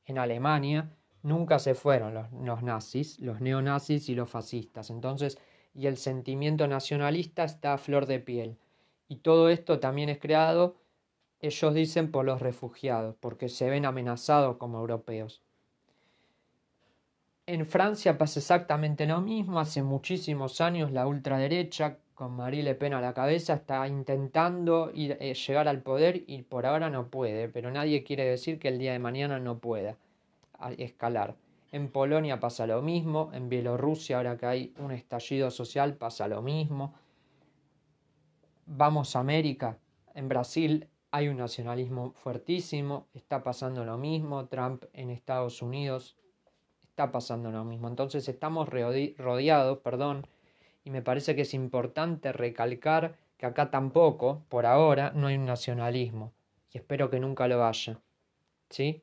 en 0.07 0.17
Alemania 0.17 0.91
nunca 1.23 1.59
se 1.59 1.75
fueron 1.75 2.15
los, 2.15 2.33
los 2.33 2.62
nazis, 2.62 3.21
los 3.21 3.43
neonazis 3.43 4.09
y 4.09 4.15
los 4.15 4.31
fascistas. 4.31 4.88
Entonces, 4.88 5.37
y 5.75 5.87
el 5.87 5.99
sentimiento 5.99 6.67
nacionalista 6.67 7.45
está 7.45 7.75
a 7.75 7.79
flor 7.79 8.07
de 8.07 8.21
piel. 8.21 8.57
Y 9.07 9.17
todo 9.17 9.50
esto 9.50 9.79
también 9.79 10.09
es 10.09 10.19
creado, 10.19 10.77
ellos 11.41 11.75
dicen, 11.75 12.11
por 12.11 12.25
los 12.25 12.41
refugiados, 12.41 13.17
porque 13.21 13.50
se 13.50 13.69
ven 13.69 13.85
amenazados 13.85 14.57
como 14.57 14.79
europeos. 14.79 15.43
En 17.49 17.64
Francia 17.64 18.19
pasa 18.19 18.40
exactamente 18.40 19.07
lo 19.07 19.23
mismo. 19.23 19.59
Hace 19.59 19.83
muchísimos 19.83 20.61
años 20.61 20.93
la 20.93 21.07
ultraderecha, 21.07 21.97
con 22.14 22.33
Marie 22.33 22.62
Le 22.62 22.75
Pen 22.75 22.93
a 22.93 23.00
la 23.00 23.14
cabeza, 23.14 23.55
está 23.55 23.88
intentando 23.88 24.90
ir, 24.93 25.17
eh, 25.19 25.33
llegar 25.33 25.67
al 25.67 25.81
poder 25.81 26.25
y 26.26 26.43
por 26.43 26.67
ahora 26.67 26.90
no 26.90 27.09
puede. 27.09 27.49
Pero 27.49 27.71
nadie 27.71 28.05
quiere 28.05 28.26
decir 28.26 28.59
que 28.59 28.69
el 28.69 28.78
día 28.78 28.93
de 28.93 28.99
mañana 28.99 29.38
no 29.38 29.61
pueda 29.61 29.97
escalar. 30.76 31.37
En 31.73 31.88
Polonia 31.88 32.38
pasa 32.38 32.67
lo 32.67 32.83
mismo. 32.83 33.31
En 33.33 33.49
Bielorrusia, 33.49 34.19
ahora 34.19 34.37
que 34.37 34.45
hay 34.45 34.75
un 34.76 34.93
estallido 34.93 35.50
social, 35.50 35.95
pasa 35.95 36.28
lo 36.28 36.43
mismo. 36.43 36.93
Vamos 38.67 39.17
a 39.17 39.21
América. 39.21 39.78
En 40.14 40.28
Brasil 40.28 40.87
hay 41.12 41.28
un 41.28 41.38
nacionalismo 41.38 42.12
fuertísimo. 42.12 43.07
Está 43.14 43.43
pasando 43.43 43.87
lo 43.87 43.97
mismo. 43.97 44.49
Trump 44.49 44.85
en 44.93 45.09
Estados 45.09 45.62
Unidos 45.62 46.19
está 46.99 47.12
pasando 47.12 47.52
lo 47.52 47.64
mismo. 47.64 47.87
Entonces 47.87 48.28
estamos 48.28 48.69
rodeados, 48.69 49.78
perdón, 49.78 50.26
y 50.83 50.90
me 50.90 51.00
parece 51.00 51.37
que 51.37 51.43
es 51.43 51.55
importante 51.55 52.33
recalcar 52.33 53.14
que 53.37 53.47
acá 53.47 53.71
tampoco, 53.71 54.43
por 54.49 54.67
ahora, 54.67 55.12
no 55.14 55.28
hay 55.28 55.37
un 55.37 55.47
nacionalismo. 55.47 56.33
Y 56.73 56.78
espero 56.78 57.09
que 57.09 57.21
nunca 57.21 57.47
lo 57.47 57.64
haya. 57.64 58.00
¿Sí? 58.69 59.00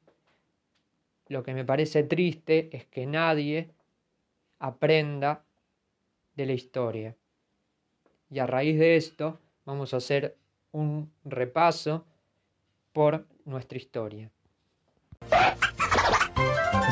Lo 1.29 1.41
que 1.41 1.53
me 1.53 1.63
parece 1.63 2.03
triste 2.03 2.69
es 2.75 2.85
que 2.85 3.05
nadie 3.05 3.71
aprenda 4.59 5.45
de 6.35 6.45
la 6.47 6.51
historia. 6.51 7.15
Y 8.29 8.39
a 8.39 8.45
raíz 8.45 8.77
de 8.77 8.97
esto 8.97 9.39
vamos 9.63 9.93
a 9.93 9.97
hacer 9.97 10.35
un 10.73 11.09
repaso 11.23 12.05
por 12.91 13.25
nuestra 13.45 13.77
historia. 13.77 14.29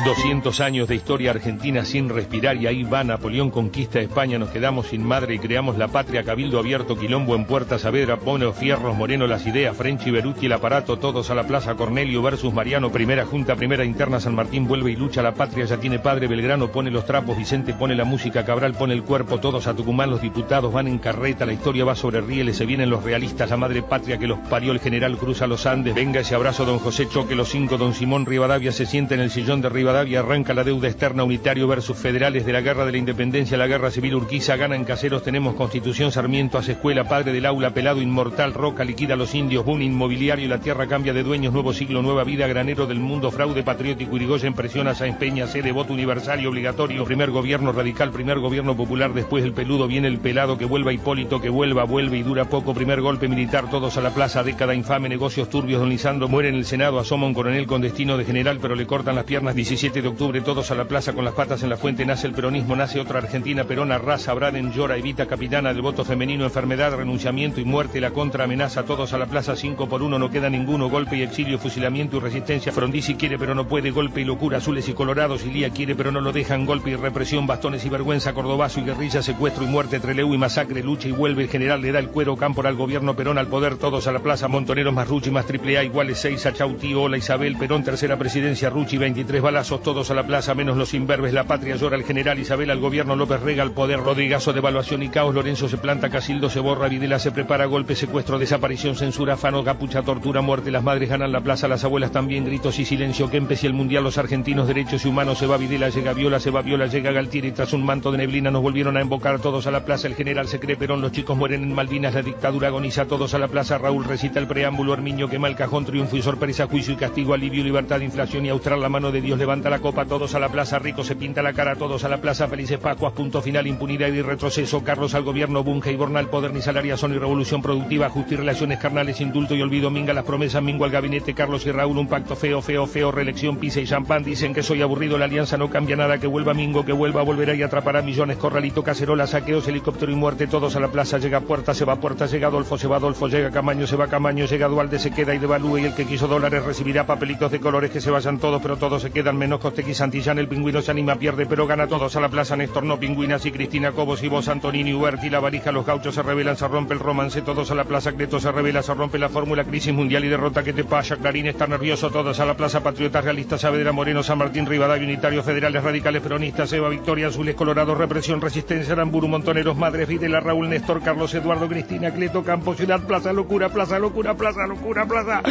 200 0.04 0.60
años 0.60 0.86
de 0.86 0.96
historia 0.96 1.30
argentina 1.30 1.82
sin 1.86 2.10
respirar 2.10 2.58
y 2.58 2.66
ahí 2.66 2.82
va 2.82 3.02
Napoleón 3.04 3.50
conquista 3.50 4.00
España, 4.00 4.38
nos 4.38 4.50
quedamos 4.50 4.88
sin 4.88 5.02
madre 5.02 5.34
y 5.34 5.38
creamos 5.38 5.78
la 5.78 5.88
patria, 5.88 6.22
cabildo 6.22 6.58
abierto, 6.58 6.98
quilombo 6.98 7.34
en 7.34 7.46
Puerta 7.46 7.78
Saavedra, 7.78 8.16
Bono, 8.16 8.52
Fierros, 8.52 8.94
Moreno, 8.94 9.26
las 9.26 9.46
ideas, 9.46 9.74
French 9.74 10.06
y 10.06 10.10
Beruti, 10.10 10.44
el 10.44 10.52
aparato, 10.52 10.98
todos 10.98 11.30
a 11.30 11.34
la 11.34 11.46
plaza, 11.46 11.74
Cornelio 11.74 12.20
versus 12.20 12.52
Mariano, 12.52 12.92
primera 12.92 13.24
junta, 13.24 13.56
primera 13.56 13.82
interna, 13.82 14.20
San 14.20 14.34
Martín 14.34 14.68
vuelve 14.68 14.90
y 14.90 14.96
lucha, 14.96 15.22
la 15.22 15.32
patria. 15.32 15.64
Ya 15.64 15.78
tiene 15.78 15.98
padre, 15.98 16.26
Belgrano 16.26 16.70
pone 16.70 16.90
los 16.90 17.06
trapos, 17.06 17.38
Vicente 17.38 17.72
pone 17.72 17.94
la 17.94 18.04
música, 18.04 18.44
Cabral 18.44 18.74
pone 18.74 18.92
el 18.92 19.04
cuerpo, 19.04 19.40
todos 19.40 19.66
a 19.66 19.74
Tucumán, 19.74 20.10
los 20.10 20.20
diputados 20.20 20.70
van 20.70 20.86
en 20.86 20.98
carreta, 20.98 21.46
la 21.46 21.54
historia 21.54 21.86
va 21.86 21.94
sobre 21.94 22.20
rieles, 22.20 22.58
se 22.58 22.66
vienen 22.66 22.90
los 22.90 23.04
realistas, 23.04 23.48
la 23.48 23.56
madre 23.56 23.82
patria 23.82 24.18
que 24.18 24.26
los 24.26 24.38
parió, 24.50 24.72
el 24.72 24.80
general 24.80 25.16
cruza 25.16 25.46
los 25.46 25.64
Andes, 25.64 25.94
venga 25.94 26.20
ese 26.20 26.34
abrazo, 26.34 26.66
don 26.66 26.78
José 26.78 27.08
Choque, 27.08 27.34
los 27.34 27.48
cinco, 27.48 27.78
don 27.78 27.94
Simón 27.94 28.26
Rivadavia 28.26 28.70
se 28.70 28.84
siente 28.84 29.14
en 29.14 29.20
el 29.20 29.30
sillón 29.30 29.62
de 29.62 29.70
Rivadavia, 29.70 29.93
arranca 29.94 30.54
la 30.54 30.64
deuda 30.64 30.88
externa 30.88 31.22
unitario 31.22 31.68
versus 31.68 31.96
federales 31.96 32.44
de 32.44 32.52
la 32.52 32.60
guerra 32.60 32.84
de 32.84 32.92
la 32.92 32.98
independencia, 32.98 33.56
la 33.56 33.68
guerra 33.68 33.92
civil 33.92 34.16
Urquiza, 34.16 34.56
gana 34.56 34.74
en 34.74 34.84
caseros, 34.84 35.22
tenemos 35.22 35.54
constitución, 35.54 36.10
Sarmiento 36.10 36.58
hace 36.58 36.72
escuela, 36.72 37.04
padre 37.04 37.32
del 37.32 37.46
aula, 37.46 37.70
pelado 37.70 38.02
inmortal, 38.02 38.54
roca, 38.54 38.82
liquida 38.82 39.14
los 39.14 39.34
indios, 39.36 39.64
boom 39.64 39.82
inmobiliario, 39.82 40.48
la 40.48 40.58
tierra 40.58 40.88
cambia 40.88 41.12
de 41.12 41.22
dueños, 41.22 41.52
nuevo 41.52 41.72
siglo, 41.72 42.02
nueva 42.02 42.24
vida, 42.24 42.48
granero 42.48 42.86
del 42.86 42.98
mundo, 42.98 43.30
fraude 43.30 43.62
patriótico, 43.62 44.16
Irigoyen 44.16 44.54
presiona 44.54 44.90
a 44.90 45.18
Peña, 45.18 45.46
sede, 45.46 45.70
voto 45.70 45.92
universal 45.92 46.40
y 46.40 46.46
obligatorio, 46.46 47.04
primer 47.04 47.30
gobierno 47.30 47.70
radical, 47.70 48.10
primer 48.10 48.40
gobierno 48.40 48.76
popular, 48.76 49.14
después 49.14 49.44
el 49.44 49.52
peludo, 49.52 49.86
viene 49.86 50.08
el 50.08 50.18
pelado, 50.18 50.58
que 50.58 50.64
vuelva 50.64 50.92
Hipólito, 50.92 51.40
que 51.40 51.50
vuelva, 51.50 51.84
vuelve 51.84 52.18
y 52.18 52.22
dura 52.22 52.46
poco, 52.46 52.74
primer 52.74 53.00
golpe 53.00 53.28
militar, 53.28 53.70
todos 53.70 53.96
a 53.96 54.00
la 54.00 54.10
plaza, 54.10 54.42
década 54.42 54.74
infame, 54.74 55.08
negocios 55.08 55.48
turbios, 55.48 55.80
don 55.80 55.90
Lisandro 55.90 56.26
muere 56.26 56.48
en 56.48 56.56
el 56.56 56.64
Senado, 56.64 56.98
asoma 56.98 57.26
un 57.26 57.34
coronel 57.34 57.66
con 57.66 57.80
destino 57.80 58.16
de 58.16 58.24
general, 58.24 58.58
pero 58.60 58.74
le 58.74 58.86
cortan 58.86 59.14
las 59.14 59.24
piernas, 59.24 59.54
17 59.54 59.83
de 59.92 60.08
octubre, 60.08 60.40
todos 60.40 60.70
a 60.70 60.74
la 60.74 60.86
plaza 60.86 61.12
con 61.12 61.26
las 61.26 61.34
patas 61.34 61.62
en 61.62 61.68
la 61.68 61.76
fuente, 61.76 62.06
nace 62.06 62.26
el 62.26 62.32
peronismo, 62.32 62.74
nace 62.74 62.98
otra 62.98 63.18
Argentina, 63.18 63.64
Perona, 63.64 63.98
raza, 63.98 64.32
Braden, 64.32 64.72
llora, 64.72 64.96
evita, 64.96 65.26
capitana 65.26 65.74
del 65.74 65.82
voto 65.82 66.06
femenino, 66.06 66.44
enfermedad, 66.44 66.96
renunciamiento 66.96 67.60
y 67.60 67.66
muerte, 67.66 68.00
la 68.00 68.10
contra 68.10 68.44
amenaza, 68.44 68.84
todos 68.84 69.12
a 69.12 69.18
la 69.18 69.26
plaza, 69.26 69.56
cinco 69.56 69.86
por 69.86 70.02
uno, 70.02 70.18
no 70.18 70.30
queda 70.30 70.48
ninguno, 70.48 70.88
golpe 70.88 71.18
y 71.18 71.22
exilio, 71.22 71.58
fusilamiento 71.58 72.16
y 72.16 72.20
resistencia, 72.20 72.72
Frondizi 72.72 73.16
quiere 73.16 73.38
pero 73.38 73.54
no 73.54 73.68
puede, 73.68 73.90
golpe 73.90 74.22
y 74.22 74.24
locura, 74.24 74.56
azules 74.56 74.88
y 74.88 74.94
colorados, 74.94 75.44
Ilía 75.44 75.68
quiere 75.68 75.94
pero 75.94 76.10
no 76.10 76.22
lo 76.22 76.32
dejan, 76.32 76.64
golpe 76.64 76.90
y 76.90 76.96
represión, 76.96 77.46
bastones 77.46 77.84
y 77.84 77.90
vergüenza, 77.90 78.32
cordobazo 78.32 78.80
y 78.80 78.84
guerrilla, 78.84 79.22
secuestro 79.22 79.64
y 79.64 79.68
muerte, 79.68 80.00
treleu 80.00 80.32
y 80.32 80.38
masacre, 80.38 80.82
lucha 80.82 81.08
y 81.08 81.12
vuelve, 81.12 81.42
el 81.42 81.50
general 81.50 81.82
le 81.82 81.92
da 81.92 81.98
el 81.98 82.08
cuero, 82.08 82.36
Cámpora 82.36 82.70
al 82.70 82.76
gobierno, 82.76 83.16
Perón 83.16 83.36
al 83.36 83.48
poder, 83.48 83.76
todos 83.76 84.06
a 84.06 84.12
la 84.12 84.20
plaza, 84.20 84.48
Montoneros 84.48 84.94
más 84.94 85.08
Ruchi 85.08 85.30
más 85.30 85.44
triple 85.44 85.76
A 85.76 85.84
iguales 85.84 86.18
seis, 86.18 86.46
a 86.46 86.54
Chauti, 86.54 86.94
Hola 86.94 87.18
Isabel, 87.18 87.56
Perón, 87.56 87.84
tercera 87.84 88.16
presidencia, 88.18 88.70
Ruchi, 88.70 88.96
23 88.96 89.42
balazos, 89.42 89.73
todos 89.80 90.10
a 90.10 90.14
la 90.14 90.26
plaza, 90.26 90.54
menos 90.54 90.76
los 90.76 90.94
imberbes, 90.94 91.32
la 91.32 91.44
patria 91.44 91.76
llora, 91.76 91.96
el 91.96 92.04
general 92.04 92.38
Isabel 92.38 92.70
al 92.70 92.80
gobierno, 92.80 93.16
López 93.16 93.40
Rega 93.40 93.62
al 93.62 93.72
poder, 93.72 94.00
Rodrigazo, 94.00 94.52
devaluación 94.52 95.02
y 95.02 95.08
caos, 95.08 95.34
Lorenzo 95.34 95.68
se 95.68 95.78
planta, 95.78 96.10
Casildo 96.10 96.50
se 96.50 96.60
borra, 96.60 96.88
Videla 96.88 97.18
se 97.18 97.32
prepara, 97.32 97.66
golpe, 97.66 97.94
secuestro, 97.94 98.38
desaparición, 98.38 98.96
censura, 98.96 99.34
afano, 99.34 99.64
capucha, 99.64 100.02
tortura, 100.02 100.40
muerte, 100.40 100.70
las 100.70 100.82
madres 100.82 101.08
ganan 101.08 101.32
la 101.32 101.40
plaza, 101.40 101.68
las 101.68 101.84
abuelas 101.84 102.12
también, 102.12 102.44
gritos 102.44 102.78
y 102.78 102.84
silencio, 102.84 103.30
que 103.30 103.44
y 103.44 103.66
el 103.66 103.74
mundial, 103.74 104.04
los 104.04 104.18
argentinos, 104.18 104.66
derechos 104.66 105.04
y 105.04 105.08
humanos, 105.08 105.38
se 105.38 105.46
va 105.46 105.56
Videla, 105.56 105.88
llega 105.88 106.12
Viola, 106.12 106.40
se 106.40 106.50
va 106.50 106.62
Viola, 106.62 106.86
llega 106.86 107.12
Galtieri, 107.12 107.52
tras 107.52 107.72
un 107.72 107.84
manto 107.84 108.10
de 108.10 108.18
neblina 108.18 108.50
nos 108.50 108.62
volvieron 108.62 108.96
a 108.96 109.02
invocar 109.02 109.38
todos 109.38 109.66
a 109.66 109.70
la 109.70 109.84
plaza, 109.84 110.08
el 110.08 110.14
general 110.14 110.48
se 110.48 110.58
cree 110.58 110.76
Perón, 110.76 111.00
los 111.00 111.12
chicos 111.12 111.36
mueren 111.36 111.62
en 111.62 111.74
Malvinas, 111.74 112.14
la 112.14 112.22
dictadura 112.22 112.68
agoniza, 112.68 113.06
todos 113.06 113.34
a 113.34 113.38
la 113.38 113.48
plaza, 113.48 113.78
Raúl 113.78 114.04
recita 114.04 114.40
el 114.40 114.46
preámbulo, 114.46 114.94
Hermiño 114.94 115.28
quema 115.28 115.48
el 115.48 115.56
cajón, 115.56 115.84
triunfo 115.84 116.16
y 116.16 116.22
sorpresa, 116.22 116.66
juicio 116.66 116.94
y 116.94 116.96
castigo, 116.96 117.34
alivio, 117.34 117.62
libertad, 117.62 118.00
inflación 118.00 118.46
y 118.46 118.48
austral, 118.48 118.80
la 118.80 118.88
mano 118.88 119.12
de 119.12 119.20
Dios 119.20 119.38
levanta 119.38 119.53
la 119.62 119.78
copa, 119.78 120.04
todos 120.04 120.34
a 120.34 120.40
la 120.40 120.48
plaza, 120.48 120.78
rico 120.78 121.04
se 121.04 121.14
pinta 121.14 121.42
la 121.42 121.52
cara, 121.52 121.76
todos 121.76 122.04
a 122.04 122.08
la 122.08 122.20
plaza, 122.20 122.48
felices 122.48 122.78
Pascuas, 122.78 123.12
punto 123.12 123.40
final, 123.40 123.66
impunidad 123.66 124.08
y 124.08 124.20
retroceso, 124.20 124.82
Carlos 124.82 125.14
al 125.14 125.22
gobierno, 125.22 125.62
Bunge 125.62 125.92
y 125.92 125.96
Bornal, 125.96 126.28
poder 126.28 126.52
ni 126.52 126.60
salaria, 126.60 126.96
son 126.96 127.14
y 127.14 127.18
revolución 127.18 127.62
productiva, 127.62 128.08
justicia 128.08 128.34
y 128.34 128.38
relaciones 128.38 128.78
carnales, 128.78 129.20
indulto 129.20 129.54
y 129.54 129.62
olvido, 129.62 129.90
minga 129.90 130.12
las 130.12 130.24
promesas, 130.24 130.62
mingo 130.62 130.84
al 130.84 130.90
gabinete, 130.90 131.34
Carlos 131.34 131.66
y 131.66 131.72
Raúl, 131.72 131.98
un 131.98 132.08
pacto 132.08 132.34
feo, 132.36 132.62
feo, 132.62 132.86
feo, 132.86 133.12
reelección, 133.12 133.58
pisa 133.58 133.80
y 133.80 133.86
champán, 133.86 134.24
dicen 134.24 134.54
que 134.54 134.62
soy 134.62 134.82
aburrido, 134.82 135.18
la 135.18 135.26
alianza 135.26 135.56
no 135.56 135.70
cambia 135.70 135.96
nada, 135.96 136.18
que 136.18 136.26
vuelva 136.26 136.54
Mingo, 136.54 136.84
que 136.84 136.92
vuelva, 136.92 137.22
volverá 137.22 137.54
y 137.54 137.62
atrapará 137.62 138.02
millones, 138.02 138.38
corralito, 138.38 138.82
cacerola, 138.82 139.26
saqueos, 139.26 139.68
helicóptero 139.68 140.10
y 140.10 140.14
muerte, 140.14 140.46
todos 140.46 140.74
a 140.76 140.80
la 140.80 140.88
plaza, 140.88 141.18
llega 141.18 141.40
Puerta, 141.40 141.74
se 141.74 141.84
va 141.84 141.96
Puerta, 141.96 142.26
llega 142.26 142.48
Adolfo, 142.48 142.78
se 142.78 142.88
va 142.88 142.96
Adolfo, 142.96 143.28
llega 143.28 143.50
Camaño, 143.50 143.86
se 143.86 143.96
va 143.96 144.08
Camaño, 144.08 144.46
llega 144.46 144.68
Dualde, 144.68 144.98
se 144.98 145.10
queda 145.10 145.34
y 145.34 145.38
devalúe 145.38 145.78
y 145.78 145.84
el 145.84 145.94
que 145.94 146.06
quiso 146.06 146.26
dólares 146.26 146.64
recibirá 146.64 147.06
papelitos 147.06 147.52
de 147.52 147.60
colores 147.60 147.90
que 147.90 148.00
se 148.00 148.10
vayan 148.10 148.38
todos, 148.38 148.62
pero 148.62 148.76
todos 148.76 149.02
se 149.02 149.10
quedan, 149.10 149.36
menos 149.44 149.60
Costequi 149.60 149.92
Santillán, 149.92 150.38
el 150.38 150.48
pingüino 150.48 150.80
se 150.80 150.90
anima, 150.90 151.16
pierde, 151.16 151.44
pero 151.44 151.66
gana 151.66 151.86
todos 151.86 152.16
a 152.16 152.20
la 152.20 152.30
plaza, 152.30 152.56
Néstor 152.56 152.82
no, 152.82 152.98
pingüinas 152.98 153.44
y 153.44 153.52
Cristina 153.52 153.92
Cobos 153.92 154.22
y 154.22 154.28
vos, 154.28 154.48
Antonini, 154.48 154.94
Huerti, 154.94 155.28
la 155.28 155.38
varija, 155.38 155.70
los 155.70 155.84
gauchos 155.84 156.14
se 156.14 156.22
revelan, 156.22 156.56
se 156.56 156.66
rompe 156.66 156.94
el 156.94 157.00
romance, 157.00 157.42
todos 157.42 157.70
a 157.70 157.74
la 157.74 157.84
plaza, 157.84 158.12
Cleto 158.12 158.40
se 158.40 158.50
revela, 158.50 158.82
se 158.82 158.94
rompe 158.94 159.18
la 159.18 159.28
fórmula, 159.28 159.64
crisis 159.64 159.92
mundial 159.92 160.24
y 160.24 160.28
derrota, 160.28 160.62
que 160.62 160.72
te 160.72 160.82
pasa? 160.82 161.18
Clarín 161.18 161.46
está 161.46 161.66
nervioso, 161.66 162.10
todos 162.10 162.40
a 162.40 162.46
la 162.46 162.56
plaza, 162.56 162.82
patriotas 162.82 163.22
realistas, 163.22 163.60
Saavedra, 163.60 163.92
Moreno, 163.92 164.22
San 164.22 164.38
Martín, 164.38 164.64
Rivadavia, 164.64 165.06
unitarios, 165.06 165.44
federales, 165.44 165.84
radicales, 165.84 166.22
peronistas, 166.22 166.72
Eva, 166.72 166.88
Victoria, 166.88 167.26
Azules, 167.26 167.54
Colorados, 167.54 167.98
Represión, 167.98 168.40
Resistencia, 168.40 168.94
Aramburu, 168.94 169.28
Montoneros, 169.28 169.76
Madres, 169.76 170.08
Videla, 170.08 170.40
Raúl, 170.40 170.70
Néstor, 170.70 171.02
Carlos, 171.02 171.34
Eduardo, 171.34 171.68
Cristina, 171.68 172.14
Cleto, 172.14 172.42
Campo, 172.42 172.74
Ciudad, 172.74 173.02
Plaza, 173.06 173.30
Locura, 173.34 173.68
Plaza, 173.68 173.98
Locura, 173.98 174.34
Plaza, 174.34 174.66
Locura, 174.66 175.04
Plaza. 175.04 175.42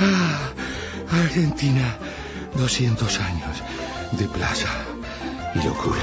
Ah, 0.00 0.50
Argentina, 1.12 1.98
200 2.56 3.20
años 3.20 3.62
de 4.12 4.26
plaza 4.28 4.68
y 5.54 5.66
locura. 5.66 6.00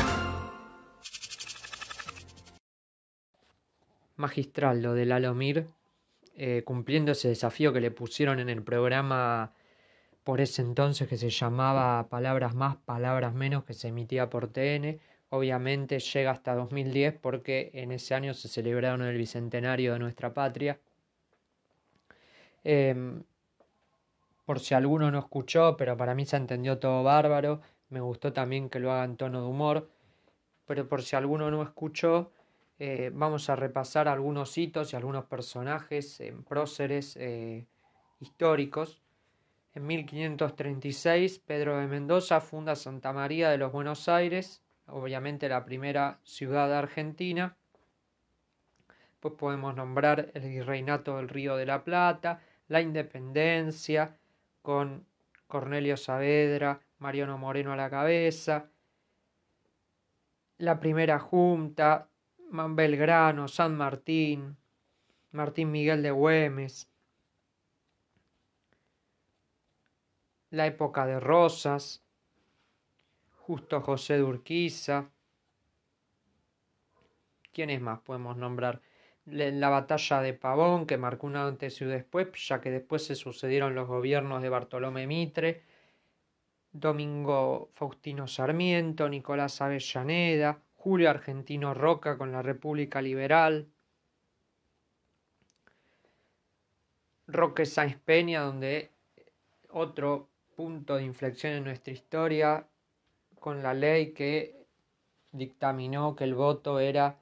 Magistral 4.17 4.81
lo 4.81 4.93
del 4.93 5.11
Alomir, 5.11 5.67
eh, 6.35 6.63
cumpliendo 6.65 7.11
ese 7.11 7.29
desafío 7.29 7.73
que 7.73 7.81
le 7.81 7.91
pusieron 7.91 8.39
en 8.39 8.49
el 8.49 8.63
programa 8.63 9.53
por 10.23 10.41
ese 10.41 10.61
entonces 10.61 11.07
que 11.07 11.17
se 11.17 11.29
llamaba 11.29 12.07
Palabras 12.09 12.55
más, 12.55 12.77
Palabras 12.77 13.33
menos, 13.33 13.63
que 13.65 13.73
se 13.73 13.89
emitía 13.89 14.29
por 14.29 14.47
TN. 14.47 14.99
Obviamente 15.29 15.99
llega 15.99 16.31
hasta 16.31 16.55
2010 16.55 17.15
porque 17.21 17.71
en 17.73 17.91
ese 17.91 18.15
año 18.15 18.33
se 18.33 18.47
celebraron 18.47 19.01
el 19.01 19.17
bicentenario 19.17 19.93
de 19.93 19.99
nuestra 19.99 20.33
patria. 20.33 20.79
Eh, 22.63 22.95
por 24.45 24.59
si 24.59 24.75
alguno 24.75 25.11
no 25.11 25.19
escuchó, 25.19 25.75
pero 25.75 25.97
para 25.97 26.15
mí 26.15 26.25
se 26.25 26.37
entendió 26.37 26.77
todo 26.77 27.03
bárbaro. 27.03 27.61
Me 27.89 27.99
gustó 27.99 28.31
también 28.31 28.69
que 28.69 28.79
lo 28.79 28.91
haga 28.91 29.03
en 29.03 29.17
tono 29.17 29.41
de 29.41 29.47
humor. 29.47 29.89
Pero 30.65 30.87
por 30.87 31.01
si 31.01 31.15
alguno 31.15 31.49
no 31.51 31.63
escuchó, 31.63 32.31
eh, 32.77 33.11
vamos 33.13 33.49
a 33.49 33.55
repasar 33.55 34.07
algunos 34.07 34.57
hitos 34.57 34.93
y 34.93 34.95
algunos 34.95 35.25
personajes 35.25 36.19
en 36.19 36.43
próceres 36.43 37.15
eh, 37.17 37.65
históricos. 38.19 39.01
En 39.73 39.87
1536, 39.87 41.39
Pedro 41.39 41.77
de 41.77 41.87
Mendoza 41.87 42.39
funda 42.39 42.75
Santa 42.75 43.13
María 43.13 43.49
de 43.49 43.57
los 43.57 43.71
Buenos 43.71 44.07
Aires, 44.07 44.61
obviamente 44.87 45.49
la 45.49 45.65
primera 45.65 46.19
ciudad 46.23 46.73
Argentina. 46.73 47.57
Pues 49.19 49.33
podemos 49.33 49.75
nombrar 49.75 50.31
el 50.33 50.49
virreinato 50.49 51.17
del 51.17 51.29
Río 51.29 51.55
de 51.55 51.65
la 51.65 51.83
Plata, 51.83 52.41
la 52.67 52.81
independencia, 52.81 54.17
con 54.65 55.05
Cornelio 55.45 55.95
Saavedra, 55.95 56.81
Mariano 56.97 57.37
Moreno 57.37 57.71
a 57.71 57.75
la 57.75 57.87
cabeza, 57.87 58.71
la 60.57 60.79
primera 60.79 61.19
junta, 61.19 62.09
Belgrano, 62.49 63.47
San 63.47 63.77
Martín, 63.77 64.57
Martín 65.31 65.71
Miguel 65.71 66.01
de 66.01 66.09
Güemes, 66.09 66.89
la 70.49 70.65
época 70.65 71.05
de 71.05 71.19
Rosas, 71.19 72.03
Justo 73.37 73.81
José 73.81 74.15
de 74.15 74.23
Urquiza, 74.23 75.11
¿quiénes 77.53 77.79
más 77.81 77.99
podemos 77.99 78.35
nombrar? 78.35 78.81
La 79.25 79.69
batalla 79.69 80.21
de 80.21 80.33
Pavón, 80.33 80.85
que 80.85 80.97
marcó 80.97 81.27
un 81.27 81.35
antes 81.35 81.81
y 81.81 81.83
un 81.83 81.91
después, 81.91 82.27
ya 82.47 82.61
que 82.61 82.71
después 82.71 83.05
se 83.05 83.15
sucedieron 83.15 83.75
los 83.75 83.87
gobiernos 83.87 84.41
de 84.41 84.49
Bartolomé 84.49 85.07
Mitre, 85.07 85.63
Domingo 86.71 87.69
Faustino 87.73 88.27
Sarmiento, 88.27 89.09
Nicolás 89.09 89.61
Avellaneda, 89.61 90.59
Julio 90.75 91.09
Argentino 91.09 91.73
Roca 91.73 92.17
con 92.17 92.31
la 92.31 92.41
República 92.41 93.01
Liberal, 93.01 93.67
Roque 97.27 97.65
Sáenz 97.65 97.97
Peña, 97.97 98.41
donde 98.41 98.91
otro 99.71 100.29
punto 100.55 100.95
de 100.95 101.03
inflexión 101.03 101.53
en 101.53 101.63
nuestra 101.63 101.91
historia, 101.91 102.67
con 103.39 103.63
la 103.63 103.73
ley 103.73 104.13
que 104.13 104.65
dictaminó 105.31 106.15
que 106.15 106.23
el 106.23 106.35
voto 106.35 106.79
era 106.79 107.17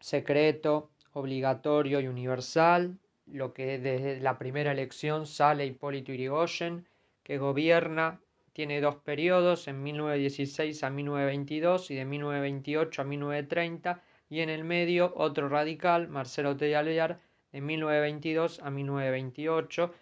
secreto, 0.00 0.90
obligatorio 1.12 2.00
y 2.00 2.06
universal, 2.06 2.98
lo 3.26 3.52
que 3.52 3.78
desde 3.78 4.20
la 4.20 4.38
primera 4.38 4.72
elección 4.72 5.26
sale 5.26 5.66
Hipólito 5.66 6.12
Yrigoyen, 6.12 6.86
que 7.22 7.38
gobierna, 7.38 8.20
tiene 8.52 8.80
dos 8.80 8.96
periodos, 8.96 9.68
en 9.68 9.82
1916 9.82 10.82
a 10.82 10.90
1922 10.90 11.90
y 11.90 11.94
de 11.94 12.04
1928 12.04 13.02
a 13.02 13.04
1930, 13.04 14.02
y 14.28 14.40
en 14.40 14.48
el 14.48 14.64
medio 14.64 15.12
otro 15.16 15.48
radical, 15.48 16.08
Marcelo 16.08 16.56
Tellalvear, 16.56 17.20
de 17.52 17.60
1922 17.60 18.60
a 18.60 18.70
1928. 18.70 19.94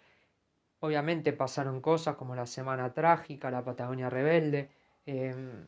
Obviamente 0.81 1.33
pasaron 1.33 1.81
cosas 1.81 2.15
como 2.15 2.35
la 2.35 2.45
Semana 2.45 2.93
Trágica, 2.93 3.51
la 3.51 3.63
Patagonia 3.63 4.09
Rebelde, 4.09 4.69
em, 5.05 5.65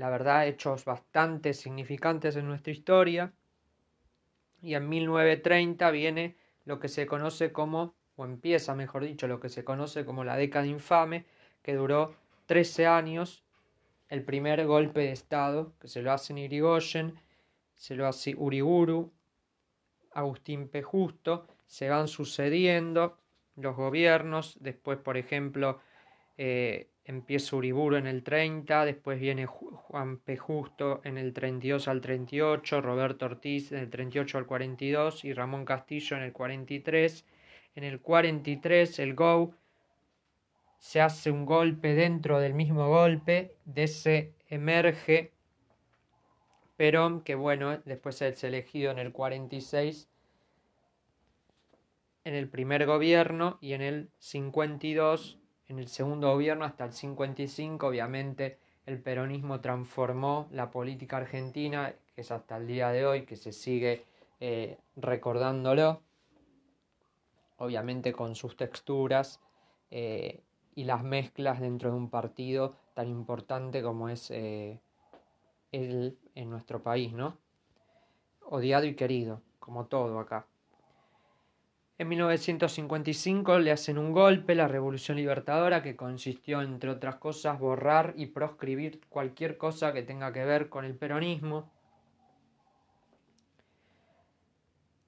la 0.00 0.08
verdad, 0.08 0.48
hechos 0.48 0.86
bastante 0.86 1.52
significantes 1.52 2.34
en 2.36 2.48
nuestra 2.48 2.72
historia. 2.72 3.34
Y 4.62 4.72
en 4.72 4.88
1930 4.88 5.90
viene 5.90 6.36
lo 6.64 6.80
que 6.80 6.88
se 6.88 7.06
conoce 7.06 7.52
como, 7.52 7.94
o 8.16 8.24
empieza 8.24 8.74
mejor 8.74 9.04
dicho, 9.04 9.28
lo 9.28 9.40
que 9.40 9.50
se 9.50 9.62
conoce 9.62 10.06
como 10.06 10.24
la 10.24 10.38
década 10.38 10.66
infame, 10.66 11.26
que 11.62 11.74
duró 11.74 12.14
13 12.46 12.86
años. 12.86 13.44
El 14.08 14.24
primer 14.24 14.66
golpe 14.66 15.00
de 15.00 15.12
Estado, 15.12 15.74
que 15.78 15.88
se 15.88 16.00
lo 16.00 16.12
hace 16.12 16.32
Irigoyen, 16.32 17.20
se 17.74 17.94
lo 17.94 18.06
hace 18.06 18.34
Uriburu, 18.34 19.12
Agustín 20.12 20.68
P. 20.68 20.82
Justo, 20.82 21.46
se 21.66 21.90
van 21.90 22.08
sucediendo 22.08 23.18
los 23.54 23.76
gobiernos, 23.76 24.56
después 24.60 24.96
por 24.96 25.18
ejemplo 25.18 25.78
eh, 26.38 26.89
empieza 27.04 27.56
Uriburu 27.56 27.96
en 27.96 28.06
el 28.06 28.22
30, 28.22 28.84
después 28.84 29.18
viene 29.18 29.46
Juan 29.46 30.18
P. 30.18 30.36
Justo 30.36 31.00
en 31.04 31.18
el 31.18 31.32
32 31.32 31.88
al 31.88 32.00
38, 32.00 32.80
Roberto 32.80 33.26
Ortiz 33.26 33.72
en 33.72 33.78
el 33.78 33.90
38 33.90 34.38
al 34.38 34.46
42 34.46 35.24
y 35.24 35.32
Ramón 35.32 35.64
Castillo 35.64 36.16
en 36.16 36.22
el 36.22 36.32
43. 36.32 37.24
En 37.74 37.84
el 37.84 38.00
43 38.00 38.98
el 38.98 39.14
GO 39.14 39.54
se 40.78 41.00
hace 41.00 41.30
un 41.30 41.44
golpe 41.46 41.94
dentro 41.94 42.40
del 42.40 42.54
mismo 42.54 42.88
golpe, 42.88 43.56
de 43.64 43.84
ese 43.84 44.34
emerge 44.48 45.32
Perón, 46.76 47.20
que 47.22 47.34
bueno, 47.34 47.78
después 47.84 48.22
es 48.22 48.42
elegido 48.42 48.90
en 48.90 48.98
el 48.98 49.12
46 49.12 50.08
en 52.24 52.34
el 52.34 52.48
primer 52.48 52.86
gobierno 52.86 53.58
y 53.60 53.72
en 53.72 53.82
el 53.82 54.10
52 54.18 55.39
en 55.70 55.78
el 55.78 55.86
segundo 55.86 56.32
gobierno 56.32 56.64
hasta 56.64 56.84
el 56.84 56.92
55, 56.92 57.86
obviamente, 57.86 58.58
el 58.86 59.00
peronismo 59.00 59.60
transformó 59.60 60.48
la 60.50 60.68
política 60.72 61.18
argentina, 61.18 61.94
que 62.12 62.22
es 62.22 62.32
hasta 62.32 62.56
el 62.56 62.66
día 62.66 62.90
de 62.90 63.06
hoy, 63.06 63.22
que 63.24 63.36
se 63.36 63.52
sigue 63.52 64.04
eh, 64.40 64.78
recordándolo, 64.96 66.02
obviamente 67.58 68.12
con 68.12 68.34
sus 68.34 68.56
texturas 68.56 69.40
eh, 69.92 70.42
y 70.74 70.82
las 70.84 71.04
mezclas 71.04 71.60
dentro 71.60 71.90
de 71.92 71.96
un 71.96 72.10
partido 72.10 72.74
tan 72.94 73.08
importante 73.08 73.80
como 73.80 74.08
es 74.08 74.32
eh, 74.32 74.80
el, 75.70 76.18
en 76.34 76.50
nuestro 76.50 76.82
país, 76.82 77.12
¿no? 77.12 77.38
Odiado 78.44 78.86
y 78.86 78.96
querido, 78.96 79.40
como 79.60 79.86
todo 79.86 80.18
acá. 80.18 80.48
En 82.00 82.08
1955 82.08 83.58
le 83.58 83.72
hacen 83.72 83.98
un 83.98 84.12
golpe, 84.12 84.54
la 84.54 84.66
Revolución 84.66 85.18
Libertadora, 85.18 85.82
que 85.82 85.96
consistió, 85.96 86.62
entre 86.62 86.88
otras 86.88 87.16
cosas, 87.16 87.60
borrar 87.60 88.14
y 88.16 88.24
proscribir 88.24 89.02
cualquier 89.10 89.58
cosa 89.58 89.92
que 89.92 90.02
tenga 90.02 90.32
que 90.32 90.42
ver 90.46 90.70
con 90.70 90.86
el 90.86 90.94
peronismo. 90.94 91.70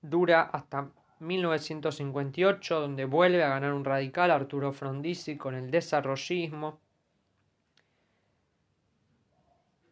Dura 0.02 0.42
hasta 0.42 0.90
1958, 1.20 2.80
donde 2.80 3.06
vuelve 3.06 3.42
a 3.42 3.48
ganar 3.48 3.72
un 3.72 3.86
radical, 3.86 4.30
Arturo 4.30 4.74
Frondizi, 4.74 5.38
con 5.38 5.54
el 5.54 5.70
desarrollismo. 5.70 6.78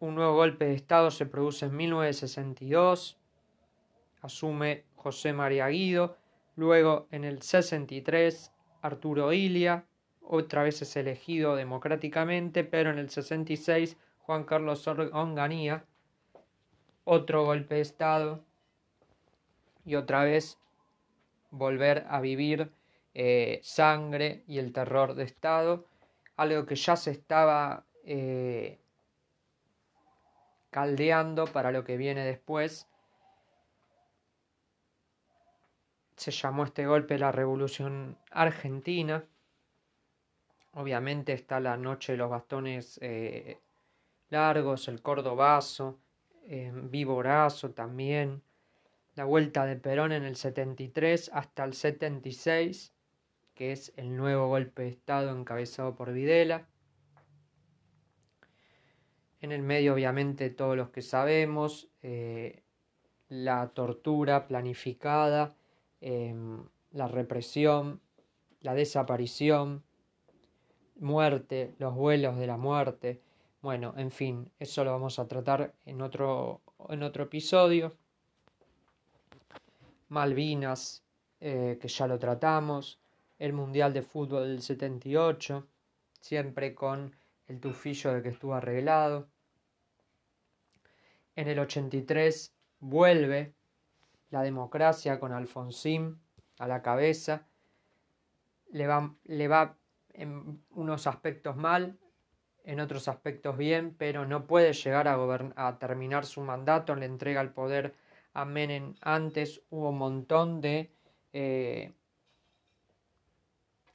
Un 0.00 0.16
nuevo 0.16 0.34
golpe 0.34 0.66
de 0.66 0.74
Estado 0.74 1.10
se 1.10 1.24
produce 1.24 1.64
en 1.64 1.76
1962. 1.76 3.16
Asume 4.20 4.84
José 4.96 5.32
María 5.32 5.66
Guido 5.68 6.19
Luego, 6.60 7.08
en 7.10 7.24
el 7.24 7.40
63, 7.40 8.52
Arturo 8.82 9.32
Ilia, 9.32 9.86
otra 10.20 10.62
vez 10.62 10.82
es 10.82 10.94
elegido 10.94 11.56
democráticamente, 11.56 12.64
pero 12.64 12.90
en 12.90 12.98
el 12.98 13.08
66, 13.08 13.96
Juan 14.18 14.44
Carlos 14.44 14.86
Onganía, 14.86 15.86
otro 17.04 17.46
golpe 17.46 17.76
de 17.76 17.80
Estado, 17.80 18.44
y 19.86 19.94
otra 19.94 20.22
vez 20.24 20.58
volver 21.50 22.04
a 22.10 22.20
vivir 22.20 22.70
eh, 23.14 23.60
sangre 23.62 24.44
y 24.46 24.58
el 24.58 24.74
terror 24.74 25.14
de 25.14 25.24
Estado, 25.24 25.86
algo 26.36 26.66
que 26.66 26.74
ya 26.74 26.94
se 26.96 27.12
estaba 27.12 27.86
eh, 28.04 28.78
caldeando 30.68 31.46
para 31.46 31.72
lo 31.72 31.84
que 31.84 31.96
viene 31.96 32.22
después 32.22 32.89
se 36.20 36.32
llamó 36.32 36.64
este 36.64 36.86
golpe 36.86 37.18
la 37.18 37.32
Revolución 37.32 38.18
Argentina. 38.30 39.24
Obviamente 40.72 41.32
está 41.32 41.60
la 41.60 41.78
noche 41.78 42.12
de 42.12 42.18
los 42.18 42.28
bastones 42.28 42.98
eh, 43.00 43.58
largos, 44.28 44.88
el 44.88 45.00
cordobazo, 45.00 45.98
eh, 46.44 46.70
también, 47.74 48.42
la 49.14 49.24
vuelta 49.24 49.64
de 49.64 49.76
Perón 49.76 50.12
en 50.12 50.24
el 50.24 50.36
73 50.36 51.30
hasta 51.32 51.64
el 51.64 51.72
76, 51.72 52.92
que 53.54 53.72
es 53.72 53.94
el 53.96 54.14
nuevo 54.14 54.48
golpe 54.48 54.82
de 54.82 54.88
Estado 54.88 55.34
encabezado 55.34 55.94
por 55.94 56.12
Videla. 56.12 56.68
En 59.40 59.52
el 59.52 59.62
medio, 59.62 59.94
obviamente, 59.94 60.50
todos 60.50 60.76
los 60.76 60.90
que 60.90 61.00
sabemos, 61.00 61.88
eh, 62.02 62.62
la 63.30 63.68
tortura 63.68 64.46
planificada 64.46 65.56
Em, 66.00 66.64
la 66.92 67.08
represión, 67.08 68.00
la 68.60 68.74
desaparición, 68.74 69.82
muerte, 70.96 71.74
los 71.78 71.94
vuelos 71.94 72.36
de 72.38 72.46
la 72.46 72.56
muerte. 72.56 73.20
Bueno, 73.62 73.94
en 73.96 74.10
fin, 74.10 74.50
eso 74.58 74.84
lo 74.84 74.92
vamos 74.92 75.18
a 75.18 75.28
tratar 75.28 75.74
en 75.84 76.00
otro, 76.00 76.62
en 76.88 77.02
otro 77.02 77.24
episodio. 77.24 77.94
Malvinas, 80.08 81.04
eh, 81.40 81.78
que 81.80 81.88
ya 81.88 82.06
lo 82.06 82.18
tratamos. 82.18 83.00
El 83.38 83.52
Mundial 83.52 83.92
de 83.92 84.02
Fútbol 84.02 84.48
del 84.48 84.62
78, 84.62 85.66
siempre 86.20 86.74
con 86.74 87.14
el 87.48 87.60
tufillo 87.60 88.12
de 88.12 88.22
que 88.22 88.28
estuvo 88.30 88.54
arreglado. 88.54 89.28
En 91.36 91.48
el 91.48 91.58
83 91.58 92.52
vuelve 92.80 93.54
la 94.30 94.42
democracia 94.42 95.20
con 95.20 95.32
Alfonsín 95.32 96.20
a 96.58 96.66
la 96.66 96.82
cabeza. 96.82 97.46
Le 98.70 98.86
va, 98.86 99.14
le 99.24 99.48
va 99.48 99.76
en 100.12 100.62
unos 100.70 101.06
aspectos 101.06 101.56
mal, 101.56 101.98
en 102.64 102.80
otros 102.80 103.08
aspectos 103.08 103.56
bien, 103.56 103.94
pero 103.98 104.26
no 104.26 104.46
puede 104.46 104.72
llegar 104.72 105.08
a, 105.08 105.18
a 105.56 105.78
terminar 105.78 106.24
su 106.26 106.40
mandato, 106.42 106.94
le 106.94 107.06
entrega 107.06 107.40
el 107.40 107.50
poder 107.50 107.94
a 108.32 108.44
Menem 108.44 108.94
antes, 109.00 109.62
hubo 109.70 109.90
un 109.90 109.98
montón 109.98 110.60
de 110.60 110.92
eh, 111.32 111.92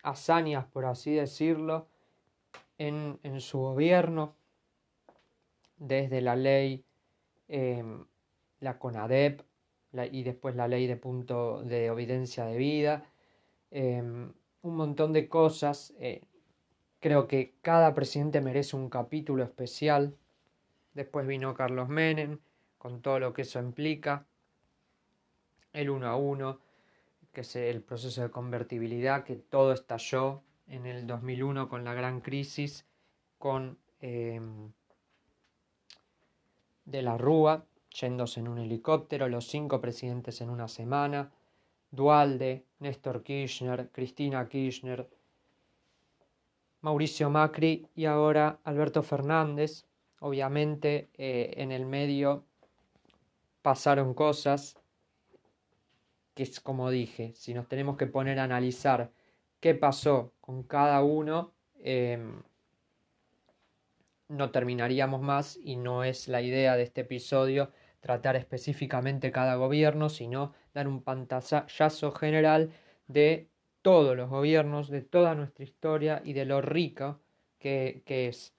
hazañas, 0.03 0.65
por 0.65 0.85
así 0.85 1.13
decirlo, 1.13 1.87
en, 2.77 3.19
en, 3.23 3.39
su 3.39 3.59
gobierno, 3.59 4.35
desde 5.77 6.21
la 6.21 6.35
ley, 6.35 6.83
eh, 7.47 7.83
la 8.59 8.77
CONADEP, 8.77 9.41
y 10.11 10.23
después 10.23 10.55
la 10.55 10.67
ley 10.67 10.87
de 10.87 10.97
punto 10.97 11.63
de 11.63 11.85
evidencia 11.85 12.45
de 12.45 12.57
vida, 12.57 13.05
em, 13.71 14.33
un 14.61 14.75
montón 14.75 15.13
de 15.13 15.29
cosas. 15.29 15.93
Eh, 15.99 16.21
creo 16.99 17.27
que 17.27 17.55
cada 17.61 17.93
presidente 17.93 18.41
merece 18.41 18.75
un 18.75 18.89
capítulo 18.89 19.43
especial. 19.43 20.15
Después 20.93 21.27
vino 21.27 21.53
Carlos 21.53 21.87
Menem, 21.87 22.39
con 22.77 23.01
todo 23.01 23.19
lo 23.19 23.33
que 23.33 23.43
eso 23.43 23.59
implica. 23.59 24.25
El 25.73 25.89
uno 25.89 26.07
a 26.07 26.15
uno, 26.15 26.59
que 27.31 27.41
es 27.41 27.55
el 27.55 27.81
proceso 27.81 28.21
de 28.21 28.31
convertibilidad, 28.31 29.23
que 29.23 29.35
todo 29.35 29.73
estalló 29.73 30.41
en 30.67 30.85
el 30.85 31.05
2001 31.05 31.69
con 31.69 31.83
la 31.83 31.93
gran 31.93 32.21
crisis, 32.21 32.85
con 33.37 33.77
em, 33.99 34.71
de 36.85 37.01
la 37.01 37.17
Rúa, 37.17 37.65
yéndose 37.99 38.39
en 38.39 38.47
un 38.47 38.59
helicóptero, 38.59 39.27
los 39.29 39.47
cinco 39.47 39.79
presidentes 39.79 40.41
en 40.41 40.49
una 40.49 40.67
semana, 40.67 41.31
Dualde, 41.91 42.65
Néstor 42.79 43.23
Kirchner, 43.23 43.89
Cristina 43.91 44.47
Kirchner, 44.49 45.07
Mauricio 46.81 47.29
Macri 47.29 47.87
y 47.95 48.05
ahora 48.05 48.59
Alberto 48.63 49.01
Fernández. 49.01 49.85
Obviamente 50.19 51.09
eh, 51.13 51.53
en 51.57 51.71
el 51.71 51.85
medio 51.85 52.43
pasaron 53.61 54.13
cosas 54.13 54.77
que 56.35 56.43
es 56.43 56.59
como 56.59 56.91
dije, 56.91 57.33
si 57.33 57.53
nos 57.53 57.67
tenemos 57.67 57.95
que 57.97 58.07
poner 58.07 58.39
a 58.39 58.43
analizar 58.43 59.09
qué 59.61 59.73
pasó 59.73 60.33
con 60.41 60.63
cada 60.63 61.01
uno, 61.01 61.53
em, 61.79 62.43
no 64.27 64.51
terminaríamos 64.51 65.21
más 65.21 65.57
y 65.57 65.77
no 65.77 66.03
es 66.03 66.27
la 66.27 66.41
idea 66.41 66.75
de 66.75 66.83
este 66.83 67.01
episodio 67.01 67.71
tratar 68.05 68.35
específicamente 68.35 69.31
cada 69.31 69.55
gobierno, 69.55 70.09
sino 70.09 70.53
dar 70.75 70.87
un 70.87 71.01
pantallazo 71.01 72.11
general 72.11 72.69
de 73.07 73.49
todos 73.81 74.15
los 74.15 74.29
gobiernos, 74.29 74.91
de 74.91 75.01
toda 75.01 75.33
nuestra 75.33 75.63
historia 75.63 76.21
y 76.23 76.33
de 76.33 76.45
lo 76.45 76.61
rica 76.61 77.17
que, 77.57 78.03
es. 78.05 78.53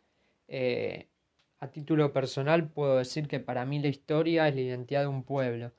Eh, 0.48 1.06
a 1.60 1.68
título 1.68 2.12
personal 2.12 2.68
puedo 2.68 2.96
decir 2.98 3.28
que 3.28 3.38
para 3.38 3.64
mí 3.64 3.78
la 3.78 3.86
historia 3.86 4.48
es 4.48 4.56
la 4.56 4.62
identidad 4.62 5.02
de 5.02 5.06
un 5.06 5.22
pueblo 5.22 5.70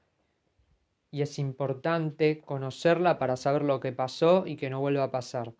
y 1.11 1.21
es 1.21 1.37
importante 1.37 2.39
conocerla 2.39 3.19
para 3.19 3.35
saber 3.35 3.63
lo 3.63 3.81
que 3.81 3.91
pasó 3.91 4.47
y 4.47 4.55
que 4.55 4.69
no 4.69 4.79
vuelva 4.79 5.03
a 5.03 5.11
pasar. 5.11 5.53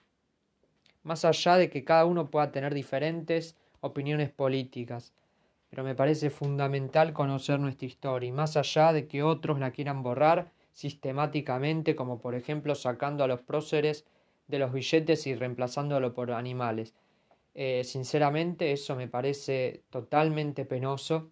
Más 1.03 1.25
allá 1.25 1.57
de 1.57 1.69
que 1.69 1.83
cada 1.83 2.05
uno 2.05 2.31
pueda 2.31 2.53
tener 2.53 2.73
diferentes 2.73 3.57
opiniones 3.81 4.29
políticas, 4.29 5.13
pero 5.77 5.85
me 5.85 5.93
parece 5.93 6.31
fundamental 6.31 7.13
conocer 7.13 7.59
nuestra 7.59 7.85
historia 7.85 8.29
y 8.29 8.31
más 8.31 8.57
allá 8.57 8.91
de 8.93 9.07
que 9.07 9.21
otros 9.21 9.59
la 9.59 9.69
quieran 9.69 10.01
borrar 10.01 10.51
sistemáticamente, 10.73 11.95
como 11.95 12.19
por 12.19 12.33
ejemplo 12.33 12.73
sacando 12.73 13.23
a 13.23 13.27
los 13.27 13.41
próceres 13.41 14.03
de 14.47 14.57
los 14.57 14.73
billetes 14.73 15.27
y 15.27 15.35
reemplazándolo 15.35 16.15
por 16.15 16.31
animales. 16.31 16.95
Eh, 17.53 17.83
sinceramente 17.83 18.71
eso 18.71 18.95
me 18.95 19.07
parece 19.07 19.83
totalmente 19.91 20.65
penoso 20.65 21.29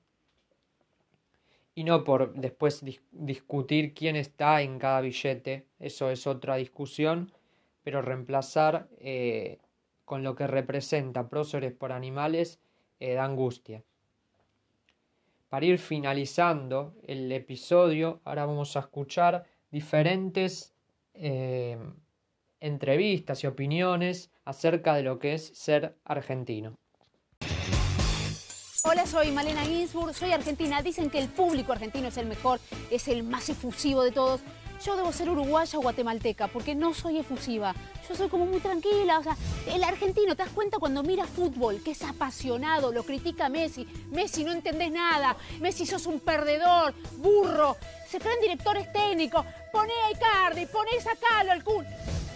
y 1.73 1.83
no 1.83 2.03
por 2.03 2.35
después 2.35 2.85
discutir 3.13 3.95
quién 3.95 4.15
está 4.15 4.61
en 4.61 4.77
cada 4.77 5.01
billete, 5.01 5.65
eso 5.79 6.11
es 6.11 6.27
otra 6.27 6.57
discusión, 6.57 7.31
pero 7.81 8.03
reemplazar 8.03 8.89
eh, 8.99 9.57
con 10.03 10.21
lo 10.21 10.35
que 10.35 10.45
representa 10.45 11.29
próceres 11.29 11.73
por 11.73 11.91
animales 11.91 12.59
eh, 12.99 13.15
da 13.15 13.25
angustia. 13.25 13.83
Para 15.55 15.67
ir 15.67 15.79
finalizando 15.79 16.95
el 17.07 17.31
episodio, 17.31 18.19
ahora 18.25 18.45
vamos 18.45 18.75
a 18.75 18.81
escuchar 18.81 19.45
diferentes 19.71 20.75
eh, 21.13 21.77
entrevistas 22.59 23.41
y 23.41 23.47
opiniones 23.47 24.33
acerca 24.43 24.95
de 24.95 25.03
lo 25.03 25.17
que 25.17 25.33
es 25.35 25.57
ser 25.57 25.95
argentino. 26.03 26.75
Hola, 28.83 29.05
soy 29.05 29.31
Malena 29.31 29.61
Ginsburg, 29.61 30.13
soy 30.13 30.33
argentina. 30.33 30.81
Dicen 30.81 31.09
que 31.09 31.19
el 31.19 31.29
público 31.29 31.71
argentino 31.71 32.09
es 32.09 32.17
el 32.17 32.25
mejor, 32.25 32.59
es 32.91 33.07
el 33.07 33.23
más 33.23 33.47
efusivo 33.47 34.03
de 34.03 34.11
todos. 34.11 34.41
Yo 34.85 34.95
debo 34.95 35.11
ser 35.11 35.29
uruguaya 35.29 35.79
o 35.79 35.81
guatemalteca 35.81 36.47
porque 36.47 36.75
no 36.75 36.93
soy 36.93 37.17
efusiva. 37.17 37.73
Yo 38.07 38.13
soy 38.13 38.29
como 38.29 38.45
muy 38.45 38.59
tranquila. 38.59 39.17
O 39.17 39.23
sea, 39.23 39.35
el 39.73 39.83
argentino, 39.83 40.35
¿te 40.35 40.43
das 40.43 40.51
cuenta 40.51 40.77
cuando 40.77 41.01
mira 41.01 41.25
fútbol 41.25 41.81
que 41.81 41.91
es 41.91 42.03
apasionado? 42.03 42.91
Lo 42.91 43.03
critica 43.03 43.49
Messi. 43.49 43.87
Messi, 44.11 44.43
no 44.43 44.51
entendés 44.51 44.91
nada. 44.91 45.35
Messi, 45.59 45.87
sos 45.87 46.05
un 46.05 46.19
perdedor, 46.19 46.93
burro. 47.17 47.77
Se 48.07 48.19
creen 48.19 48.39
directores 48.41 48.93
técnicos. 48.93 49.43
Poné 49.71 49.93
a 50.05 50.11
Icardi, 50.11 50.67
poné 50.67 50.91
a 50.99 51.01
Sacalo 51.01 51.51
al 51.51 51.63
Kun. 51.63 51.83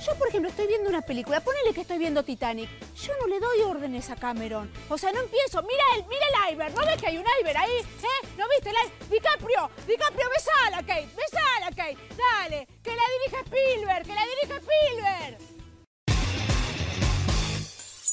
Yo, 0.09 0.15
por 0.15 0.27
ejemplo, 0.27 0.49
estoy 0.49 0.65
viendo 0.65 0.89
una 0.89 1.03
película, 1.03 1.39
ponele 1.39 1.71
que 1.71 1.81
estoy 1.81 1.99
viendo 1.99 2.23
Titanic. 2.23 2.67
Yo 2.95 3.13
no 3.21 3.27
le 3.27 3.39
doy 3.39 3.61
órdenes 3.61 4.09
a 4.09 4.15
Cameron. 4.15 4.71
O 4.89 4.97
sea, 4.97 5.11
no 5.11 5.19
empiezo. 5.19 5.61
Mira 5.61 5.83
el, 5.95 6.05
mira 6.07 6.25
el 6.25 6.53
iceberg. 6.53 6.73
¿No 6.73 6.83
ves 6.83 6.99
que 6.99 7.07
hay 7.07 7.17
un 7.17 7.25
iceberg 7.39 7.57
ahí? 7.57 7.71
¿Eh? 7.79 8.27
¿No 8.35 8.45
viste 8.49 8.69
el? 8.69 9.09
DiCaprio, 9.09 9.69
DiCaprio, 9.87 10.25
besala, 10.29 10.77
Kate. 10.77 11.09
Besala, 11.15 11.69
Kate. 11.75 11.97
Dale. 12.17 12.67
Que 12.81 12.95
la 12.95 13.03
dirige 13.19 13.43
Spielberg, 13.45 14.07
que 14.07 14.15
la 14.15 14.21
dirige 14.25 14.59
Spielberg. 14.59 15.59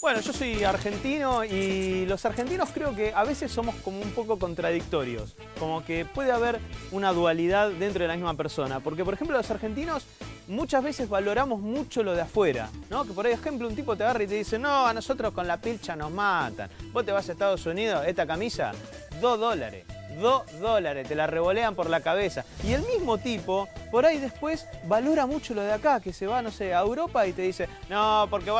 Bueno, 0.02 0.20
yo 0.20 0.32
soy 0.32 0.62
argentino 0.62 1.44
y 1.44 2.04
los 2.06 2.24
argentinos 2.26 2.68
creo 2.72 2.94
que 2.94 3.12
a 3.14 3.24
veces 3.24 3.50
somos 3.50 3.74
como 3.76 4.00
un 4.00 4.10
poco 4.12 4.38
contradictorios, 4.38 5.34
como 5.58 5.84
que 5.84 6.04
puede 6.04 6.30
haber 6.30 6.60
una 6.92 7.12
dualidad 7.12 7.70
dentro 7.70 8.02
de 8.02 8.08
la 8.08 8.14
misma 8.14 8.34
persona, 8.34 8.80
porque 8.80 9.04
por 9.04 9.14
ejemplo 9.14 9.36
los 9.36 9.50
argentinos 9.50 10.06
muchas 10.48 10.82
veces 10.82 11.08
valoramos 11.08 11.60
mucho 11.60 12.02
lo 12.02 12.14
de 12.14 12.22
afuera, 12.22 12.68
¿no? 12.90 13.04
Que 13.04 13.12
por 13.12 13.26
ejemplo 13.26 13.68
un 13.68 13.74
tipo 13.74 13.96
te 13.96 14.04
agarra 14.04 14.24
y 14.24 14.26
te 14.26 14.34
dice, 14.34 14.58
no, 14.58 14.86
a 14.86 14.94
nosotros 14.94 15.32
con 15.32 15.46
la 15.46 15.56
pilcha 15.58 15.96
nos 15.96 16.10
matan, 16.10 16.70
vos 16.92 17.04
te 17.04 17.12
vas 17.12 17.28
a 17.28 17.32
Estados 17.32 17.66
Unidos, 17.66 18.04
esta 18.06 18.26
camisa, 18.26 18.72
dos 19.20 19.38
dólares. 19.38 19.84
2 20.20 20.60
dólares, 20.60 21.08
te 21.08 21.14
la 21.14 21.26
revolean 21.26 21.74
por 21.74 21.88
la 21.90 22.00
cabeza. 22.00 22.44
Y 22.64 22.72
el 22.72 22.82
mismo 22.82 23.18
tipo, 23.18 23.68
por 23.90 24.06
ahí 24.06 24.18
después, 24.18 24.66
valora 24.84 25.26
mucho 25.26 25.54
lo 25.54 25.62
de 25.62 25.72
acá, 25.72 26.00
que 26.00 26.12
se 26.12 26.26
va, 26.26 26.42
no 26.42 26.50
sé, 26.50 26.74
a 26.74 26.80
Europa 26.80 27.26
y 27.26 27.32
te 27.32 27.42
dice, 27.42 27.68
no, 27.88 28.26
porque 28.30 28.50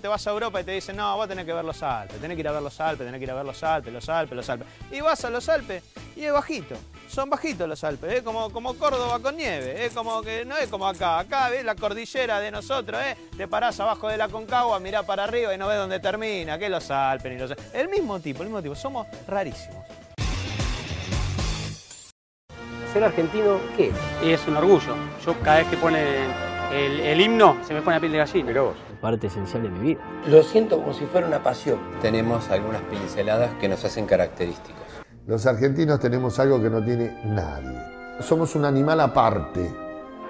te, 0.00 0.08
vas 0.08 0.26
a 0.26 0.30
Europa 0.30 0.60
y 0.60 0.64
te 0.64 0.72
dice, 0.72 0.92
no, 0.92 1.16
vos 1.16 1.28
tenés 1.28 1.44
que 1.44 1.52
ver 1.52 1.64
los 1.64 1.82
Alpes, 1.82 2.20
tenés 2.20 2.36
que 2.36 2.40
ir 2.40 2.48
a 2.48 2.52
ver 2.52 2.62
los 2.62 2.80
Alpes, 2.80 3.06
tenés 3.06 3.18
que 3.18 3.24
ir 3.24 3.30
a 3.30 3.34
ver 3.34 3.44
los 3.44 3.62
Alpes, 3.62 3.92
los 3.92 4.08
Alpes, 4.08 4.36
los 4.36 4.48
Alpes. 4.48 4.66
Y 4.90 5.00
vas 5.00 5.24
a 5.24 5.30
los 5.30 5.48
Alpes 5.48 5.82
y 6.16 6.24
es 6.24 6.32
bajito. 6.32 6.76
Son 7.08 7.30
bajitos 7.30 7.68
los 7.68 7.84
Alpes, 7.84 8.12
¿eh? 8.12 8.22
como, 8.24 8.50
como 8.50 8.74
Córdoba 8.74 9.20
con 9.20 9.36
nieve, 9.36 9.86
¿eh? 9.86 9.90
como 9.94 10.22
que 10.22 10.44
no 10.44 10.56
es 10.56 10.68
como 10.68 10.86
acá. 10.86 11.20
Acá 11.20 11.48
ves 11.48 11.64
la 11.64 11.74
cordillera 11.74 12.40
de 12.40 12.50
nosotros, 12.50 13.00
¿eh? 13.02 13.16
te 13.36 13.46
parás 13.46 13.78
abajo 13.80 14.08
de 14.08 14.16
la 14.16 14.28
Concagua, 14.28 14.80
mirás 14.80 15.04
para 15.04 15.24
arriba 15.24 15.54
y 15.54 15.58
no 15.58 15.68
ves 15.68 15.78
dónde 15.78 16.00
termina, 16.00 16.58
que 16.58 16.68
los 16.68 16.90
Alpes 16.90 17.32
ni 17.32 17.38
los 17.38 17.54
El 17.72 17.88
mismo 17.88 18.18
tipo, 18.20 18.42
el 18.42 18.48
mismo 18.48 18.62
tipo, 18.62 18.74
somos 18.74 19.06
rarísimos. 19.28 19.84
ser 22.94 23.02
argentino, 23.02 23.58
¿qué 23.76 23.88
es? 24.22 24.40
Es 24.40 24.46
un 24.46 24.56
orgullo. 24.56 24.94
Yo 25.26 25.34
cada 25.42 25.58
vez 25.58 25.66
que 25.66 25.76
pone 25.76 25.98
el, 26.72 27.20
himno 27.20 27.58
se 27.66 27.74
me 27.74 27.82
pone 27.82 27.96
la 27.96 28.00
piel 28.00 28.12
de 28.12 28.18
gallina. 28.18 28.46
Pero 28.46 28.64
vos, 28.66 28.76
parte 29.00 29.26
esencial 29.26 29.64
de 29.64 29.68
mi 29.68 29.80
vida. 29.80 30.00
Lo 30.28 30.44
siento 30.44 30.78
como 30.78 30.94
si 30.94 31.04
fuera 31.06 31.26
una 31.26 31.42
pasión. 31.42 31.80
Tenemos 32.00 32.48
algunas 32.50 32.82
pinceladas 32.82 33.52
que 33.54 33.68
nos 33.68 33.84
hacen 33.84 34.06
característicos. 34.06 34.83
Los 35.26 35.46
argentinos 35.46 36.00
tenemos 36.00 36.38
algo 36.38 36.62
que 36.62 36.70
no 36.70 36.84
tiene 36.84 37.16
nadie. 37.24 37.78
Somos 38.20 38.54
un 38.54 38.64
animal 38.64 39.00
aparte 39.00 39.84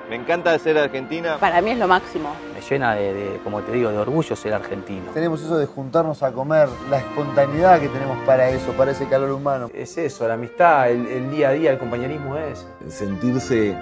me 0.09 0.17
encanta 0.17 0.59
ser 0.59 0.77
argentina. 0.77 1.39
Para 1.39 1.61
mí 1.63 1.71
es 1.71 1.79
lo 1.79 1.89
máximo. 1.89 2.35
Me 2.55 2.61
llena 2.61 2.95
de, 2.95 3.41
como 3.43 3.63
te 3.63 3.73
digo, 3.73 3.91
de 3.91 3.99
orgullo 3.99 4.37
ser 4.37 4.53
argentino. 4.53 5.11
Tenemos 5.15 5.43
eso 5.43 5.57
de 5.57 5.67
juntarnos 5.67 6.23
a 6.23 6.33
comer, 6.33 6.69
la 6.91 6.99
espontaneidad 6.99 7.81
que 7.81 7.89
tenemos 7.89 8.19
para 8.25 8.51
eso, 8.51 8.73
para 8.73 8.91
ese 8.91 9.07
calor 9.07 9.33
humano. 9.33 9.71
Es 9.75 9.97
eso, 9.97 10.29
la 10.29 10.35
amistad, 10.35 10.91
el, 10.91 11.31
día 11.31 11.49
a 11.49 11.53
día, 11.53 11.71
el 11.73 11.79
compañerismo 11.79 12.37
es. 12.37 12.67
Sentirse 12.89 13.77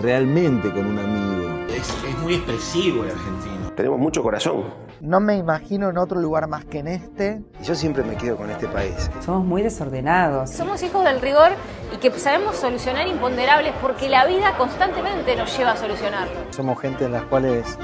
realmente 0.00 0.70
con 0.70 0.86
un 0.86 0.98
amigo. 0.98 1.66
es 1.74 2.18
muy 2.22 2.34
expresivo 2.34 3.04
el 3.04 3.10
argentino. 3.10 3.72
Tenemos 3.74 3.98
mucho 3.98 4.22
corazón. 4.22 4.89
No 5.00 5.18
me 5.18 5.36
imagino 5.36 5.88
en 5.88 5.96
otro 5.96 6.20
lugar 6.20 6.46
más 6.46 6.66
que 6.66 6.80
en 6.80 6.88
este. 6.88 7.42
Y 7.60 7.64
yo 7.64 7.74
siempre 7.74 8.02
me 8.02 8.16
quedo 8.16 8.36
con 8.36 8.50
este 8.50 8.68
país. 8.68 9.10
Somos 9.24 9.44
muy 9.46 9.62
desordenados. 9.62 10.50
Somos 10.50 10.82
hijos 10.82 11.04
del 11.04 11.20
rigor 11.22 11.52
y 11.94 11.96
que 11.96 12.10
sabemos 12.18 12.56
solucionar 12.56 13.06
imponderables 13.08 13.72
porque 13.80 14.10
la 14.10 14.26
vida 14.26 14.56
constantemente 14.58 15.36
nos 15.36 15.56
lleva 15.56 15.72
a 15.72 15.76
solucionar. 15.76 16.28
Somos 16.50 16.78
gente 16.78 17.06
en 17.06 17.12
las 17.12 17.22
cuales 17.24 17.78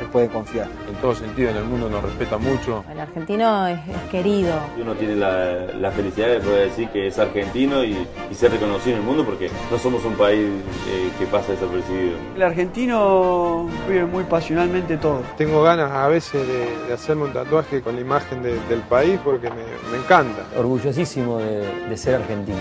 se 0.00 0.06
puede 0.06 0.28
confiar. 0.28 0.66
En 0.88 0.94
todo 0.96 1.14
sentido, 1.14 1.50
en 1.50 1.56
el 1.56 1.64
mundo 1.64 1.90
nos 1.90 2.02
respeta 2.02 2.38
mucho. 2.38 2.82
El 2.90 3.00
argentino 3.00 3.66
es, 3.66 3.78
querido. 4.10 4.58
Uno 4.80 4.94
tiene 4.94 5.14
la, 5.16 5.90
felicidad 5.90 6.28
de 6.28 6.40
poder 6.40 6.70
decir 6.70 6.88
que 6.88 7.08
es 7.08 7.18
argentino 7.18 7.84
y, 7.84 8.06
ser 8.32 8.52
reconocido 8.52 8.96
en 8.96 9.02
el 9.02 9.06
mundo 9.06 9.24
porque 9.26 9.50
no 9.70 9.76
somos 9.76 10.02
un 10.06 10.14
país 10.14 10.48
eh, 10.88 11.10
que 11.18 11.26
pasa 11.26 11.52
desapercibido. 11.52 12.16
El 12.34 12.42
argentino 12.42 13.68
vive 13.86 14.06
muy 14.06 14.24
pasionalmente 14.24 14.96
todo. 14.96 15.22
Tengo 15.36 15.62
ganas 15.62 15.90
a 15.90 16.08
veces 16.08 16.46
de, 16.48 16.94
hacerme 16.94 17.24
un 17.24 17.32
tatuaje 17.34 17.82
con 17.82 17.96
la 17.96 18.00
imagen 18.00 18.42
del 18.42 18.80
país 18.88 19.20
porque 19.22 19.50
me, 19.50 19.98
encanta. 19.98 20.46
Orgullosísimo 20.56 21.38
de, 21.38 21.88
de 21.88 21.96
ser 21.98 22.14
argentino. 22.14 22.58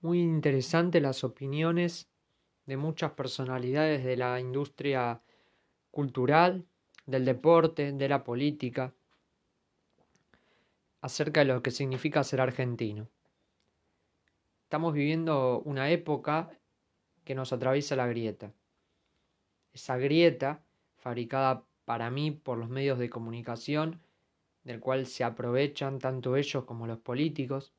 Muy 0.00 0.20
interesante 0.20 1.00
las 1.00 1.22
opiniones 1.22 2.08
de 2.66 2.76
muchas 2.76 3.12
personalidades 3.12 4.02
de 4.04 4.16
la 4.16 4.40
industria 4.40 5.22
cultural, 5.90 6.64
del 7.06 7.24
deporte, 7.24 7.92
de 7.92 8.08
la 8.08 8.24
política, 8.24 8.92
acerca 11.00 11.40
de 11.40 11.46
lo 11.46 11.62
que 11.62 11.70
significa 11.70 12.24
ser 12.24 12.40
argentino. 12.40 13.08
Estamos 14.64 14.94
viviendo 14.94 15.60
una 15.64 15.90
época 15.90 16.50
que 17.24 17.34
nos 17.34 17.52
atraviesa 17.52 17.96
la 17.96 18.06
grieta. 18.06 18.52
Esa 19.72 19.96
grieta, 19.96 20.62
fabricada 20.96 21.64
para 21.84 22.10
mí 22.10 22.30
por 22.30 22.58
los 22.58 22.68
medios 22.68 22.98
de 22.98 23.10
comunicación, 23.10 24.00
del 24.64 24.78
cual 24.78 25.06
se 25.06 25.24
aprovechan 25.24 25.98
tanto 25.98 26.36
ellos 26.36 26.64
como 26.64 26.86
los 26.86 26.98
políticos, 26.98 27.72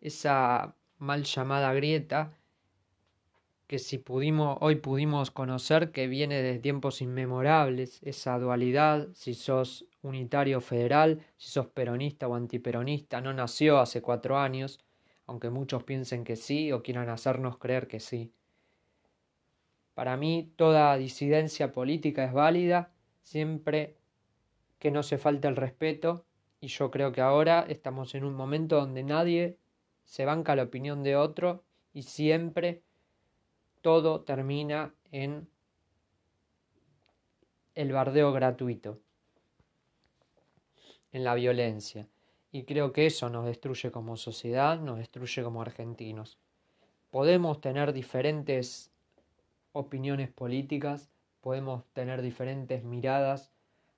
esa 0.00 0.74
mal 0.98 1.22
llamada 1.22 1.72
grieta 1.74 2.36
que 3.72 3.78
si 3.78 3.96
pudimos, 3.96 4.58
hoy 4.60 4.74
pudimos 4.74 5.30
conocer 5.30 5.92
que 5.92 6.06
viene 6.06 6.42
de 6.42 6.58
tiempos 6.58 7.00
inmemorables, 7.00 8.02
esa 8.02 8.38
dualidad, 8.38 9.08
si 9.14 9.32
sos 9.32 9.86
unitario 10.02 10.60
federal, 10.60 11.24
si 11.38 11.48
sos 11.48 11.68
peronista 11.68 12.28
o 12.28 12.34
antiperonista, 12.34 13.22
no 13.22 13.32
nació 13.32 13.78
hace 13.78 14.02
cuatro 14.02 14.36
años, 14.36 14.78
aunque 15.24 15.48
muchos 15.48 15.84
piensen 15.84 16.22
que 16.22 16.36
sí 16.36 16.70
o 16.70 16.82
quieran 16.82 17.08
hacernos 17.08 17.56
creer 17.56 17.88
que 17.88 17.98
sí. 17.98 18.30
Para 19.94 20.18
mí 20.18 20.52
toda 20.56 20.94
disidencia 20.98 21.72
política 21.72 22.26
es 22.26 22.34
válida 22.34 22.92
siempre 23.22 23.96
que 24.80 24.90
no 24.90 25.02
se 25.02 25.16
falte 25.16 25.48
el 25.48 25.56
respeto 25.56 26.26
y 26.60 26.66
yo 26.66 26.90
creo 26.90 27.10
que 27.10 27.22
ahora 27.22 27.64
estamos 27.66 28.14
en 28.14 28.24
un 28.24 28.34
momento 28.34 28.76
donde 28.76 29.02
nadie 29.02 29.56
se 30.04 30.26
banca 30.26 30.54
la 30.56 30.64
opinión 30.64 31.02
de 31.02 31.16
otro 31.16 31.64
y 31.94 32.02
siempre 32.02 32.82
todo 33.82 34.22
termina 34.22 34.94
en 35.10 35.48
el 37.74 37.92
bardeo 37.92 38.32
gratuito, 38.32 39.00
en 41.12 41.24
la 41.24 41.34
violencia. 41.34 42.08
Y 42.50 42.64
creo 42.64 42.92
que 42.92 43.06
eso 43.06 43.28
nos 43.30 43.46
destruye 43.46 43.90
como 43.90 44.16
sociedad, 44.16 44.78
nos 44.78 44.98
destruye 44.98 45.42
como 45.42 45.62
argentinos. 45.62 46.38
Podemos 47.10 47.60
tener 47.60 47.92
diferentes 47.92 48.90
opiniones 49.72 50.30
políticas, 50.30 51.10
podemos 51.40 51.84
tener 51.92 52.22
diferentes 52.22 52.84
miradas 52.84 53.50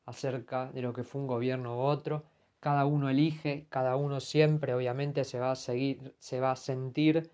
acerca 0.07 0.71
de 0.73 0.83
lo 0.83 0.93
que 0.93 1.05
fue 1.05 1.21
un 1.21 1.27
gobierno 1.27 1.77
u 1.77 1.81
otro. 1.81 2.25
Cada 2.61 2.87
uno 2.87 3.11
elige, 3.11 3.67
cada 3.69 3.97
uno 3.97 4.21
siempre 4.21 4.73
obviamente 4.75 5.25
se 5.25 5.39
va 5.39 5.51
a 5.51 5.57
seguir, 5.57 6.15
se 6.19 6.41
va 6.41 6.53
a 6.53 6.57
sentir, 6.57 7.31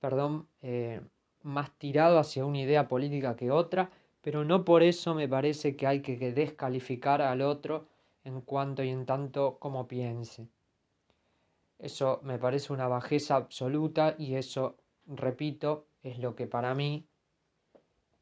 perdón, 0.00 0.46
eh, 0.60 1.00
más 1.42 1.70
tirado 1.78 2.18
hacia 2.18 2.44
una 2.44 2.60
idea 2.60 2.88
política 2.88 3.36
que 3.36 3.50
otra, 3.50 3.90
pero 4.20 4.44
no 4.44 4.64
por 4.64 4.82
eso 4.82 5.14
me 5.14 5.28
parece 5.28 5.76
que 5.76 5.86
hay 5.86 6.00
que 6.00 6.16
descalificar 6.32 7.22
al 7.22 7.42
otro 7.42 7.86
en 8.24 8.40
cuanto 8.40 8.82
y 8.82 8.88
en 8.88 9.04
tanto 9.04 9.58
como 9.58 9.88
piense. 9.88 10.46
Eso 11.78 12.20
me 12.22 12.38
parece 12.38 12.72
una 12.72 12.86
bajeza 12.86 13.34
absoluta 13.34 14.14
y 14.16 14.36
eso, 14.36 14.76
repito, 15.06 15.86
es 16.02 16.18
lo 16.18 16.36
que 16.36 16.46
para 16.46 16.74
mí 16.74 17.04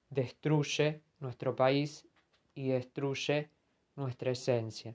destruye 0.09 1.03
nuestro 1.21 1.55
país 1.55 2.07
y 2.55 2.69
destruye 2.69 3.51
nuestra 3.97 4.31
esencia. 4.31 4.95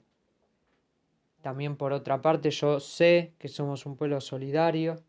También 1.42 1.76
por 1.76 1.92
otra 1.92 2.20
parte 2.20 2.50
yo 2.50 2.80
sé 2.80 3.32
que 3.38 3.46
somos 3.46 3.86
un 3.86 3.96
pueblo 3.96 4.20
solidario, 4.20 5.00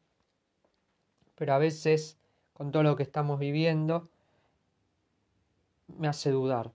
pero 1.34 1.54
a 1.54 1.58
veces 1.58 2.18
con 2.58 2.72
todo 2.72 2.82
lo 2.82 2.96
que 2.96 3.04
estamos 3.04 3.38
viviendo 3.38 4.10
me 6.00 6.08
hace 6.08 6.32
dudar. 6.32 6.72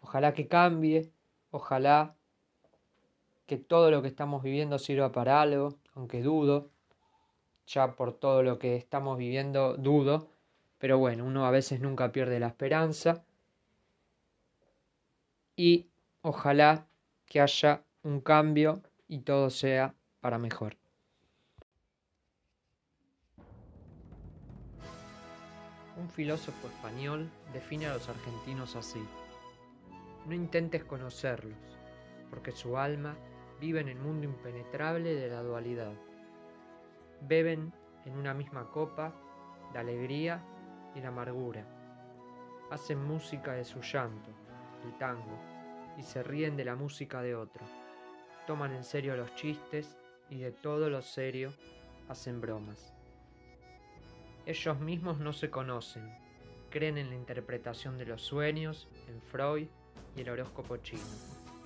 Ojalá 0.00 0.32
que 0.32 0.48
cambie, 0.48 1.12
Ojalá 1.50 2.14
que 3.46 3.56
todo 3.56 3.90
lo 3.90 4.02
que 4.02 4.08
estamos 4.08 4.42
viviendo 4.42 4.78
sirva 4.78 5.10
para 5.10 5.42
algo, 5.42 5.74
aunque 5.94 6.22
dudo, 6.22 6.70
ya 7.66 7.96
por 7.96 8.12
todo 8.12 8.44
lo 8.44 8.58
que 8.58 8.76
estamos 8.76 9.18
viviendo 9.18 9.76
dudo, 9.76 10.28
pero 10.78 10.98
bueno, 10.98 11.24
uno 11.24 11.44
a 11.44 11.50
veces 11.50 11.80
nunca 11.80 12.12
pierde 12.12 12.38
la 12.38 12.46
esperanza 12.46 13.24
y 15.56 15.88
ojalá 16.22 16.86
que 17.26 17.40
haya 17.40 17.82
un 18.04 18.20
cambio 18.20 18.80
y 19.08 19.18
todo 19.18 19.50
sea 19.50 19.94
para 20.20 20.38
mejor. 20.38 20.79
Un 26.00 26.08
filósofo 26.08 26.68
español 26.68 27.30
define 27.52 27.86
a 27.86 27.92
los 27.92 28.08
argentinos 28.08 28.74
así. 28.74 29.06
No 30.26 30.34
intentes 30.34 30.82
conocerlos, 30.82 31.58
porque 32.30 32.52
su 32.52 32.78
alma 32.78 33.18
vive 33.60 33.80
en 33.80 33.88
el 33.88 33.98
mundo 33.98 34.24
impenetrable 34.24 35.14
de 35.14 35.28
la 35.28 35.42
dualidad. 35.42 35.92
Beben 37.20 37.74
en 38.06 38.16
una 38.16 38.32
misma 38.32 38.70
copa 38.70 39.12
la 39.74 39.80
alegría 39.80 40.42
y 40.94 41.00
la 41.00 41.08
amargura. 41.08 41.66
Hacen 42.70 43.04
música 43.04 43.52
de 43.52 43.66
su 43.66 43.82
llanto, 43.82 44.30
el 44.86 44.96
tango, 44.96 45.38
y 45.98 46.02
se 46.02 46.22
ríen 46.22 46.56
de 46.56 46.64
la 46.64 46.76
música 46.76 47.20
de 47.20 47.34
otro. 47.34 47.66
Toman 48.46 48.72
en 48.72 48.84
serio 48.84 49.16
los 49.16 49.34
chistes 49.34 49.98
y 50.30 50.38
de 50.38 50.50
todo 50.50 50.88
lo 50.88 51.02
serio 51.02 51.52
hacen 52.08 52.40
bromas. 52.40 52.94
Ellos 54.50 54.80
mismos 54.80 55.20
no 55.20 55.32
se 55.32 55.48
conocen, 55.48 56.12
creen 56.70 56.98
en 56.98 57.10
la 57.10 57.14
interpretación 57.14 57.96
de 57.96 58.04
los 58.04 58.20
sueños, 58.20 58.88
en 59.06 59.22
Freud, 59.22 59.68
y 60.16 60.22
el 60.22 60.28
horóscopo 60.28 60.78
chino. 60.78 61.04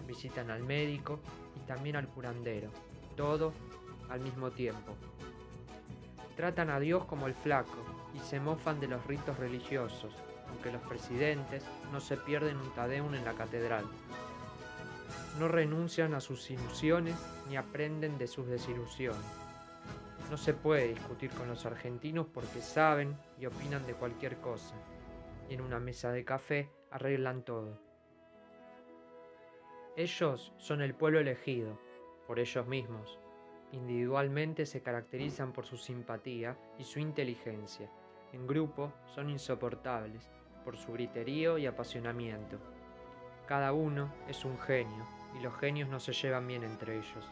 Visitan 0.06 0.50
al 0.50 0.62
médico 0.62 1.18
y 1.56 1.60
también 1.60 1.96
al 1.96 2.08
curandero, 2.08 2.68
todo 3.16 3.54
al 4.10 4.20
mismo 4.20 4.50
tiempo. 4.50 4.94
Tratan 6.36 6.68
a 6.68 6.78
Dios 6.78 7.06
como 7.06 7.26
el 7.26 7.32
flaco 7.32 7.78
y 8.14 8.18
se 8.18 8.38
mofan 8.38 8.80
de 8.80 8.88
los 8.88 9.06
ritos 9.06 9.38
religiosos, 9.38 10.12
aunque 10.50 10.70
los 10.70 10.82
presidentes 10.82 11.64
no 11.90 12.00
se 12.00 12.18
pierden 12.18 12.58
un 12.58 12.70
tadeum 12.74 13.14
en 13.14 13.24
la 13.24 13.32
catedral. 13.32 13.86
No 15.38 15.48
renuncian 15.48 16.12
a 16.12 16.20
sus 16.20 16.50
ilusiones 16.50 17.16
ni 17.48 17.56
aprenden 17.56 18.18
de 18.18 18.26
sus 18.26 18.46
desilusiones. 18.46 19.43
No 20.30 20.36
se 20.36 20.54
puede 20.54 20.88
discutir 20.88 21.30
con 21.30 21.48
los 21.48 21.66
argentinos 21.66 22.26
porque 22.32 22.60
saben 22.60 23.16
y 23.38 23.46
opinan 23.46 23.86
de 23.86 23.94
cualquier 23.94 24.38
cosa. 24.38 24.74
En 25.48 25.60
una 25.60 25.78
mesa 25.78 26.10
de 26.12 26.24
café 26.24 26.70
arreglan 26.90 27.42
todo. 27.42 27.78
Ellos 29.96 30.52
son 30.56 30.80
el 30.80 30.94
pueblo 30.94 31.20
elegido, 31.20 31.78
por 32.26 32.40
ellos 32.40 32.66
mismos. 32.66 33.18
Individualmente 33.72 34.66
se 34.66 34.82
caracterizan 34.82 35.52
por 35.52 35.66
su 35.66 35.76
simpatía 35.76 36.56
y 36.78 36.84
su 36.84 36.98
inteligencia. 36.98 37.90
En 38.32 38.46
grupo 38.46 38.92
son 39.14 39.30
insoportables 39.30 40.30
por 40.64 40.76
su 40.76 40.92
griterío 40.92 41.58
y 41.58 41.66
apasionamiento. 41.66 42.58
Cada 43.46 43.72
uno 43.72 44.12
es 44.26 44.44
un 44.44 44.58
genio 44.58 45.06
y 45.38 45.42
los 45.42 45.54
genios 45.58 45.88
no 45.88 46.00
se 46.00 46.12
llevan 46.12 46.46
bien 46.46 46.64
entre 46.64 46.96
ellos. 46.96 47.30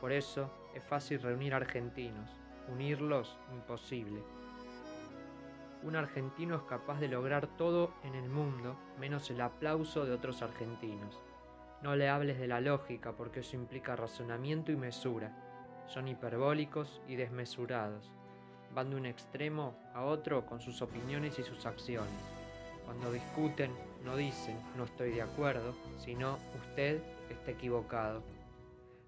Por 0.00 0.12
eso 0.12 0.50
es 0.76 0.84
fácil 0.84 1.22
reunir 1.22 1.54
argentinos, 1.54 2.28
unirlos 2.68 3.38
imposible. 3.54 4.22
Un 5.82 5.96
argentino 5.96 6.56
es 6.56 6.62
capaz 6.64 7.00
de 7.00 7.08
lograr 7.08 7.46
todo 7.46 7.94
en 8.04 8.14
el 8.14 8.28
mundo 8.28 8.76
menos 9.00 9.30
el 9.30 9.40
aplauso 9.40 10.04
de 10.04 10.12
otros 10.12 10.42
argentinos. 10.42 11.18
No 11.82 11.96
le 11.96 12.10
hables 12.10 12.38
de 12.38 12.46
la 12.46 12.60
lógica 12.60 13.12
porque 13.12 13.40
eso 13.40 13.56
implica 13.56 13.96
razonamiento 13.96 14.70
y 14.70 14.76
mesura. 14.76 15.34
Son 15.86 16.08
hiperbólicos 16.08 17.00
y 17.08 17.16
desmesurados. 17.16 18.10
Van 18.74 18.90
de 18.90 18.96
un 18.96 19.06
extremo 19.06 19.78
a 19.94 20.04
otro 20.04 20.44
con 20.44 20.60
sus 20.60 20.82
opiniones 20.82 21.38
y 21.38 21.42
sus 21.42 21.64
acciones. 21.64 22.12
Cuando 22.84 23.12
discuten, 23.12 23.70
no 24.04 24.14
dicen 24.14 24.58
no 24.76 24.84
estoy 24.84 25.12
de 25.12 25.22
acuerdo, 25.22 25.74
sino 25.96 26.36
usted 26.54 27.00
está 27.30 27.52
equivocado. 27.52 28.35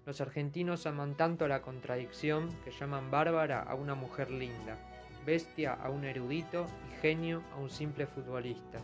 Los 0.05 0.21
argentinos 0.21 0.85
aman 0.85 1.15
tanto 1.15 1.47
la 1.47 1.61
contradicción 1.61 2.49
que 2.63 2.71
llaman 2.71 3.11
bárbara 3.11 3.61
a 3.61 3.75
una 3.75 3.95
mujer 3.95 4.31
linda, 4.31 4.77
bestia 5.25 5.73
a 5.73 5.89
un 5.89 6.03
erudito 6.03 6.65
y 6.89 7.01
genio 7.01 7.43
a 7.53 7.59
un 7.59 7.69
simple 7.69 8.07
futbolista. 8.07 8.79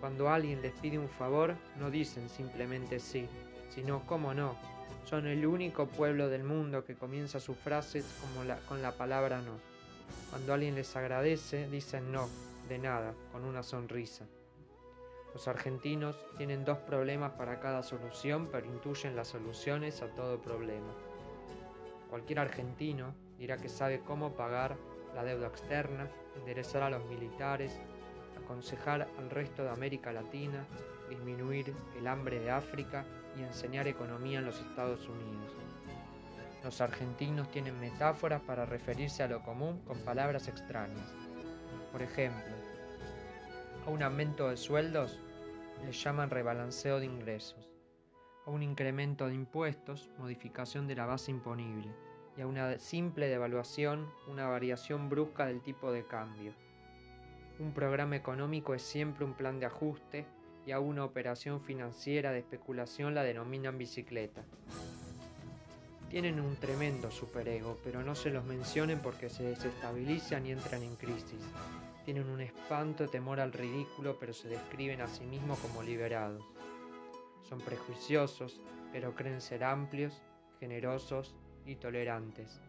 Cuando 0.00 0.30
alguien 0.30 0.62
les 0.62 0.72
pide 0.72 0.98
un 0.98 1.08
favor, 1.08 1.54
no 1.78 1.90
dicen 1.90 2.28
simplemente 2.30 2.98
sí, 3.00 3.26
sino 3.68 4.06
cómo 4.06 4.32
no. 4.32 4.56
Son 5.04 5.26
el 5.26 5.44
único 5.44 5.86
pueblo 5.86 6.28
del 6.28 6.44
mundo 6.44 6.84
que 6.84 6.94
comienza 6.94 7.40
sus 7.40 7.56
frases 7.56 8.06
con 8.68 8.82
la 8.82 8.92
palabra 8.92 9.42
no. 9.42 9.58
Cuando 10.30 10.54
alguien 10.54 10.74
les 10.74 10.96
agradece, 10.96 11.68
dicen 11.68 12.12
no, 12.12 12.28
de 12.68 12.78
nada, 12.78 13.12
con 13.32 13.44
una 13.44 13.62
sonrisa. 13.62 14.26
Los 15.32 15.46
argentinos 15.46 16.16
tienen 16.36 16.64
dos 16.64 16.78
problemas 16.78 17.32
para 17.32 17.60
cada 17.60 17.82
solución, 17.82 18.48
pero 18.50 18.66
intuyen 18.66 19.14
las 19.14 19.28
soluciones 19.28 20.02
a 20.02 20.08
todo 20.08 20.40
problema. 20.40 20.92
Cualquier 22.08 22.40
argentino 22.40 23.14
dirá 23.38 23.56
que 23.56 23.68
sabe 23.68 24.00
cómo 24.00 24.34
pagar 24.34 24.76
la 25.14 25.22
deuda 25.22 25.46
externa, 25.46 26.10
enderezar 26.36 26.82
a 26.82 26.90
los 26.90 27.04
militares, 27.06 27.80
aconsejar 28.42 29.08
al 29.18 29.30
resto 29.30 29.62
de 29.62 29.70
América 29.70 30.12
Latina, 30.12 30.66
disminuir 31.08 31.74
el 31.96 32.06
hambre 32.06 32.40
de 32.40 32.50
África 32.50 33.04
y 33.36 33.42
enseñar 33.42 33.86
economía 33.86 34.40
en 34.40 34.46
los 34.46 34.60
Estados 34.60 35.08
Unidos. 35.08 35.52
Los 36.64 36.80
argentinos 36.80 37.50
tienen 37.50 37.78
metáforas 37.80 38.42
para 38.42 38.66
referirse 38.66 39.22
a 39.22 39.28
lo 39.28 39.42
común 39.42 39.80
con 39.86 39.98
palabras 40.00 40.48
extrañas. 40.48 41.14
Por 41.92 42.02
ejemplo, 42.02 42.59
a 43.86 43.90
un 43.90 44.02
aumento 44.02 44.48
de 44.48 44.56
sueldos 44.56 45.18
le 45.84 45.92
llaman 45.92 46.30
rebalanceo 46.30 47.00
de 47.00 47.06
ingresos, 47.06 47.70
a 48.46 48.50
un 48.50 48.62
incremento 48.62 49.28
de 49.28 49.34
impuestos, 49.34 50.10
modificación 50.18 50.86
de 50.86 50.96
la 50.96 51.06
base 51.06 51.30
imponible, 51.30 51.88
y 52.36 52.42
a 52.42 52.46
una 52.46 52.78
simple 52.78 53.28
devaluación, 53.28 54.10
una 54.28 54.46
variación 54.48 55.08
brusca 55.08 55.46
del 55.46 55.62
tipo 55.62 55.92
de 55.92 56.06
cambio. 56.06 56.52
Un 57.58 57.72
programa 57.72 58.16
económico 58.16 58.74
es 58.74 58.82
siempre 58.82 59.24
un 59.24 59.34
plan 59.34 59.58
de 59.58 59.66
ajuste 59.66 60.26
y 60.66 60.72
a 60.72 60.80
una 60.80 61.04
operación 61.04 61.60
financiera 61.60 62.32
de 62.32 62.38
especulación 62.38 63.14
la 63.14 63.22
denominan 63.22 63.78
bicicleta. 63.78 64.42
Tienen 66.10 66.40
un 66.40 66.56
tremendo 66.56 67.10
superego, 67.10 67.78
pero 67.84 68.02
no 68.02 68.14
se 68.14 68.30
los 68.30 68.44
mencionen 68.44 69.00
porque 69.00 69.28
se 69.28 69.44
desestabilizan 69.44 70.46
y 70.46 70.52
entran 70.52 70.82
en 70.82 70.96
crisis. 70.96 71.40
Tienen 72.12 72.28
un 72.28 72.40
espanto 72.40 73.06
temor 73.06 73.38
al 73.38 73.52
ridículo, 73.52 74.18
pero 74.18 74.32
se 74.32 74.48
describen 74.48 75.00
a 75.00 75.06
sí 75.06 75.24
mismos 75.24 75.60
como 75.60 75.80
liberados. 75.80 76.42
Son 77.48 77.60
prejuiciosos, 77.60 78.60
pero 78.90 79.14
creen 79.14 79.40
ser 79.40 79.62
amplios, 79.62 80.20
generosos 80.58 81.36
y 81.64 81.76
tolerantes. 81.76 82.60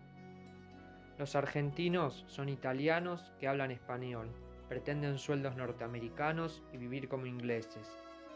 Los 1.18 1.36
argentinos 1.36 2.24
son 2.28 2.50
italianos 2.50 3.32
que 3.40 3.48
hablan 3.48 3.72
español, 3.72 4.30
pretenden 4.70 5.18
sueldos 5.18 5.56
norteamericanos 5.56 6.62
y 6.72 6.78
vivir 6.78 7.10
como 7.10 7.26
ingleses, 7.26 7.90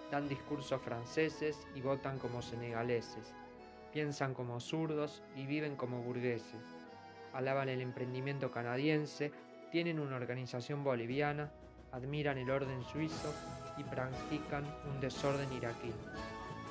dan 0.09 0.27
discursos 0.27 0.81
franceses 0.81 1.67
y 1.75 1.81
votan 1.81 2.17
como 2.17 2.41
senegaleses, 2.41 3.31
piensan 3.93 4.33
como 4.33 4.59
zurdos 4.59 5.21
y 5.35 5.45
viven 5.45 5.75
como 5.75 6.01
burgueses, 6.01 6.65
alaban 7.31 7.69
el 7.69 7.81
emprendimiento 7.81 8.49
canadiense, 8.49 9.31
tienen 9.75 9.99
una 9.99 10.15
organización 10.15 10.85
boliviana, 10.85 11.51
admiran 11.91 12.37
el 12.37 12.49
orden 12.49 12.81
suizo 12.85 13.33
y 13.77 13.83
practican 13.83 14.63
un 14.89 15.01
desorden 15.01 15.51
iraquí. 15.51 15.91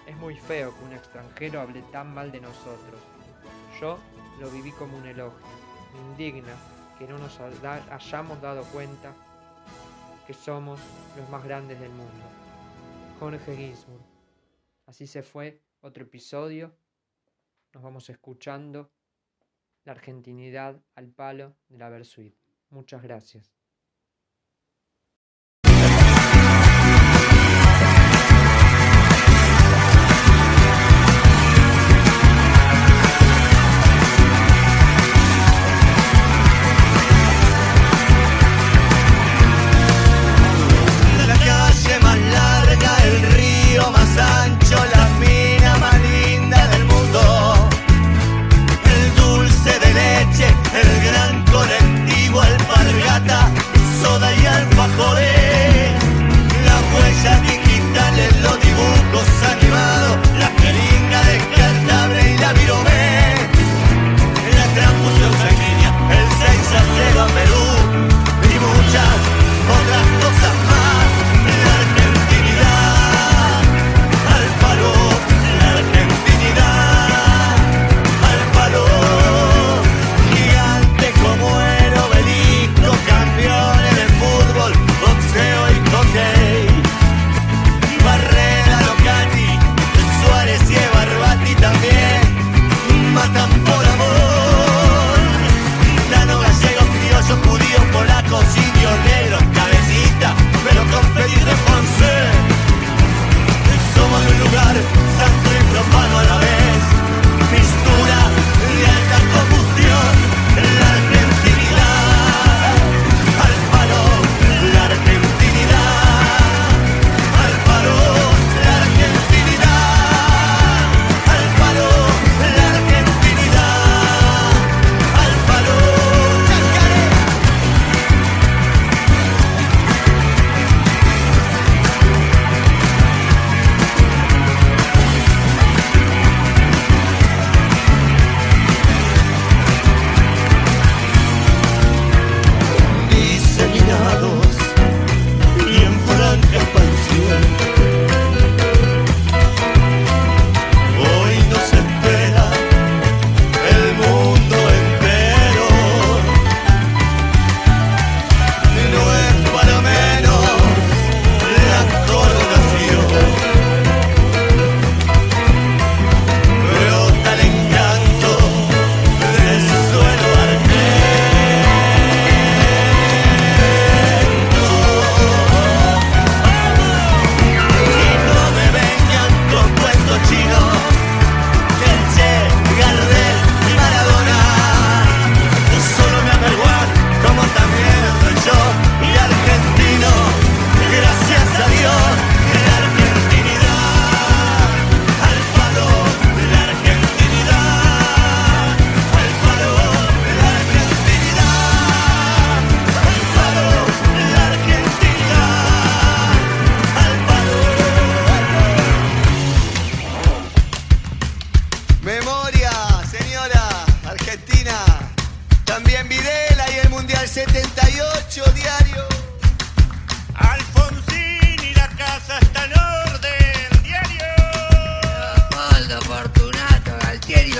Es 0.07 0.17
muy 0.17 0.37
feo 0.37 0.75
que 0.75 0.85
un 0.87 0.95
extranjero 0.95 1.61
hable 1.61 1.83
tan 1.93 2.14
mal 2.14 2.33
de 2.33 2.40
nosotros. 2.40 2.99
Yo 3.79 3.99
lo 4.40 4.51
viví 4.51 4.71
como 4.71 4.97
un 4.97 5.05
elogio. 5.05 5.47
Me 5.93 6.01
indigna 6.12 6.55
que 6.99 7.07
no 7.07 7.19
nos 7.19 7.38
hayamos 7.90 8.40
dado 8.40 8.64
cuenta 8.73 9.12
que 10.27 10.33
somos 10.33 10.81
los 11.14 11.29
más 11.29 11.45
grandes 11.45 11.79
del 11.81 11.90
mundo. 11.90 12.25
Jorge 13.21 13.55
Ginsburg. 13.55 14.01
Así 14.87 15.07
se 15.07 15.23
fue 15.23 15.61
otro 15.83 16.05
episodio. 16.05 16.75
Nos 17.75 17.83
vamos 17.83 18.09
escuchando 18.09 18.90
la 19.85 19.93
argentinidad 19.93 20.81
al 20.95 21.09
palo 21.09 21.55
de 21.69 21.77
la 21.77 21.90
Versuit. 21.90 22.43
Muchas 22.74 23.00
gracias. 23.00 23.63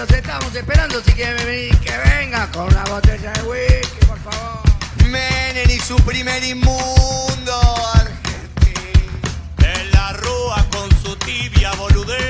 Los 0.07 0.19
estamos 0.19 0.55
esperando 0.55 1.03
si 1.03 1.13
quieren 1.13 1.37
venir, 1.47 1.79
que 1.79 1.97
venga 1.97 2.47
con 2.51 2.67
una 2.67 2.85
botella 2.85 3.33
de 3.33 3.43
whisky, 3.43 4.07
por 4.07 4.19
favor. 4.19 4.61
Menem 5.07 5.71
y 5.71 5.79
su 5.79 5.97
primer 5.97 6.45
inmundo 6.45 7.55
Argentina. 7.95 9.13
En 9.59 9.91
la 9.93 10.13
rúa 10.15 10.67
con 10.71 10.91
su 11.01 11.17
tibia 11.17 11.73
boludez. 11.73 12.21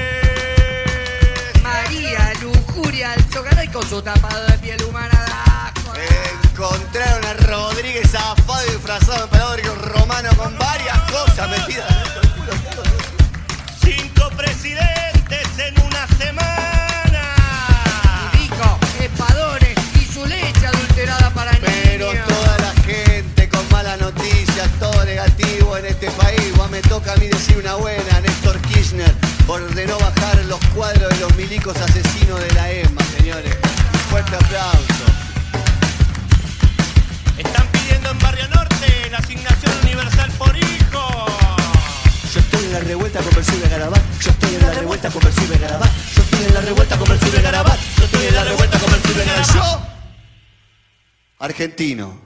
María, 1.62 2.33
lujuria, 2.43 3.14
el 3.14 3.25
Zogaray 3.25 3.68
con 3.68 3.89
su 3.89 4.01
tapado 4.03 4.47
de 4.47 4.59
piel 4.59 4.83
humana 4.85 5.25
asco. 5.66 5.93
Encontraron 6.53 7.25
a 7.25 7.35
Rodríguez 7.35 8.11
zafado 8.11 8.66
y 8.68 8.70
disfrazado 8.72 9.16
de 9.16 9.25
emperador 9.25 9.93
romano 9.93 10.31
con 10.37 10.57
varias 10.59 10.99
cosas 11.11 11.49
metidas. 11.51 11.93
Cinco 13.83 14.31
presidentes 14.37 15.59
en 15.59 15.81
una 15.81 16.07
semana. 16.18 16.74
Toca 26.95 27.13
a 27.13 27.17
mí 27.17 27.27
decir 27.27 27.57
una 27.59 27.75
buena. 27.75 28.21
Néstor 28.21 28.61
Kirchner 28.63 29.13
ordenó 29.47 29.99
bajar 29.99 30.45
los 30.47 30.61
cuadros 30.75 31.09
de 31.11 31.21
los 31.21 31.37
milicos 31.37 31.77
asesinos 31.77 32.41
de 32.41 32.51
la 32.53 32.71
ESMA, 32.71 33.03
señores. 33.17 33.55
Fuerte 34.11 34.37
aplauso. 34.37 35.05
Están 37.39 37.67
pidiendo 37.73 38.11
en 38.11 38.19
Barrio 38.19 38.49
Norte 38.49 39.11
la 39.11 39.19
asignación 39.19 39.73
universal 39.83 40.31
por 40.39 40.57
hijo. 40.57 41.27
Yo 42.33 42.41
estoy 42.41 42.65
en 42.65 42.73
la 42.73 42.81
revuelta 42.81 43.21
con 43.21 43.35
Percibe 43.35 43.69
Garabat. 43.69 44.03
Yo 44.21 44.31
estoy 44.31 44.55
en 44.55 44.63
la 44.63 44.71
revuelta 44.71 45.11
con 45.11 45.23
Percibe 45.23 45.59
Garabat. 45.59 45.91
Yo 46.15 46.23
estoy 46.23 46.45
en 46.47 46.55
la 46.55 46.61
revuelta 46.61 46.97
con 46.99 47.09
Percibe 47.09 47.43
Garabat. 47.43 47.79
Yo 47.99 48.05
estoy 48.05 48.27
en 48.27 48.35
la 48.35 48.45
revuelta 48.45 48.79
con 48.79 48.91
Percibe 48.91 49.25
Garabat. 49.25 49.55
Yo, 49.55 49.87
argentino. 51.39 52.24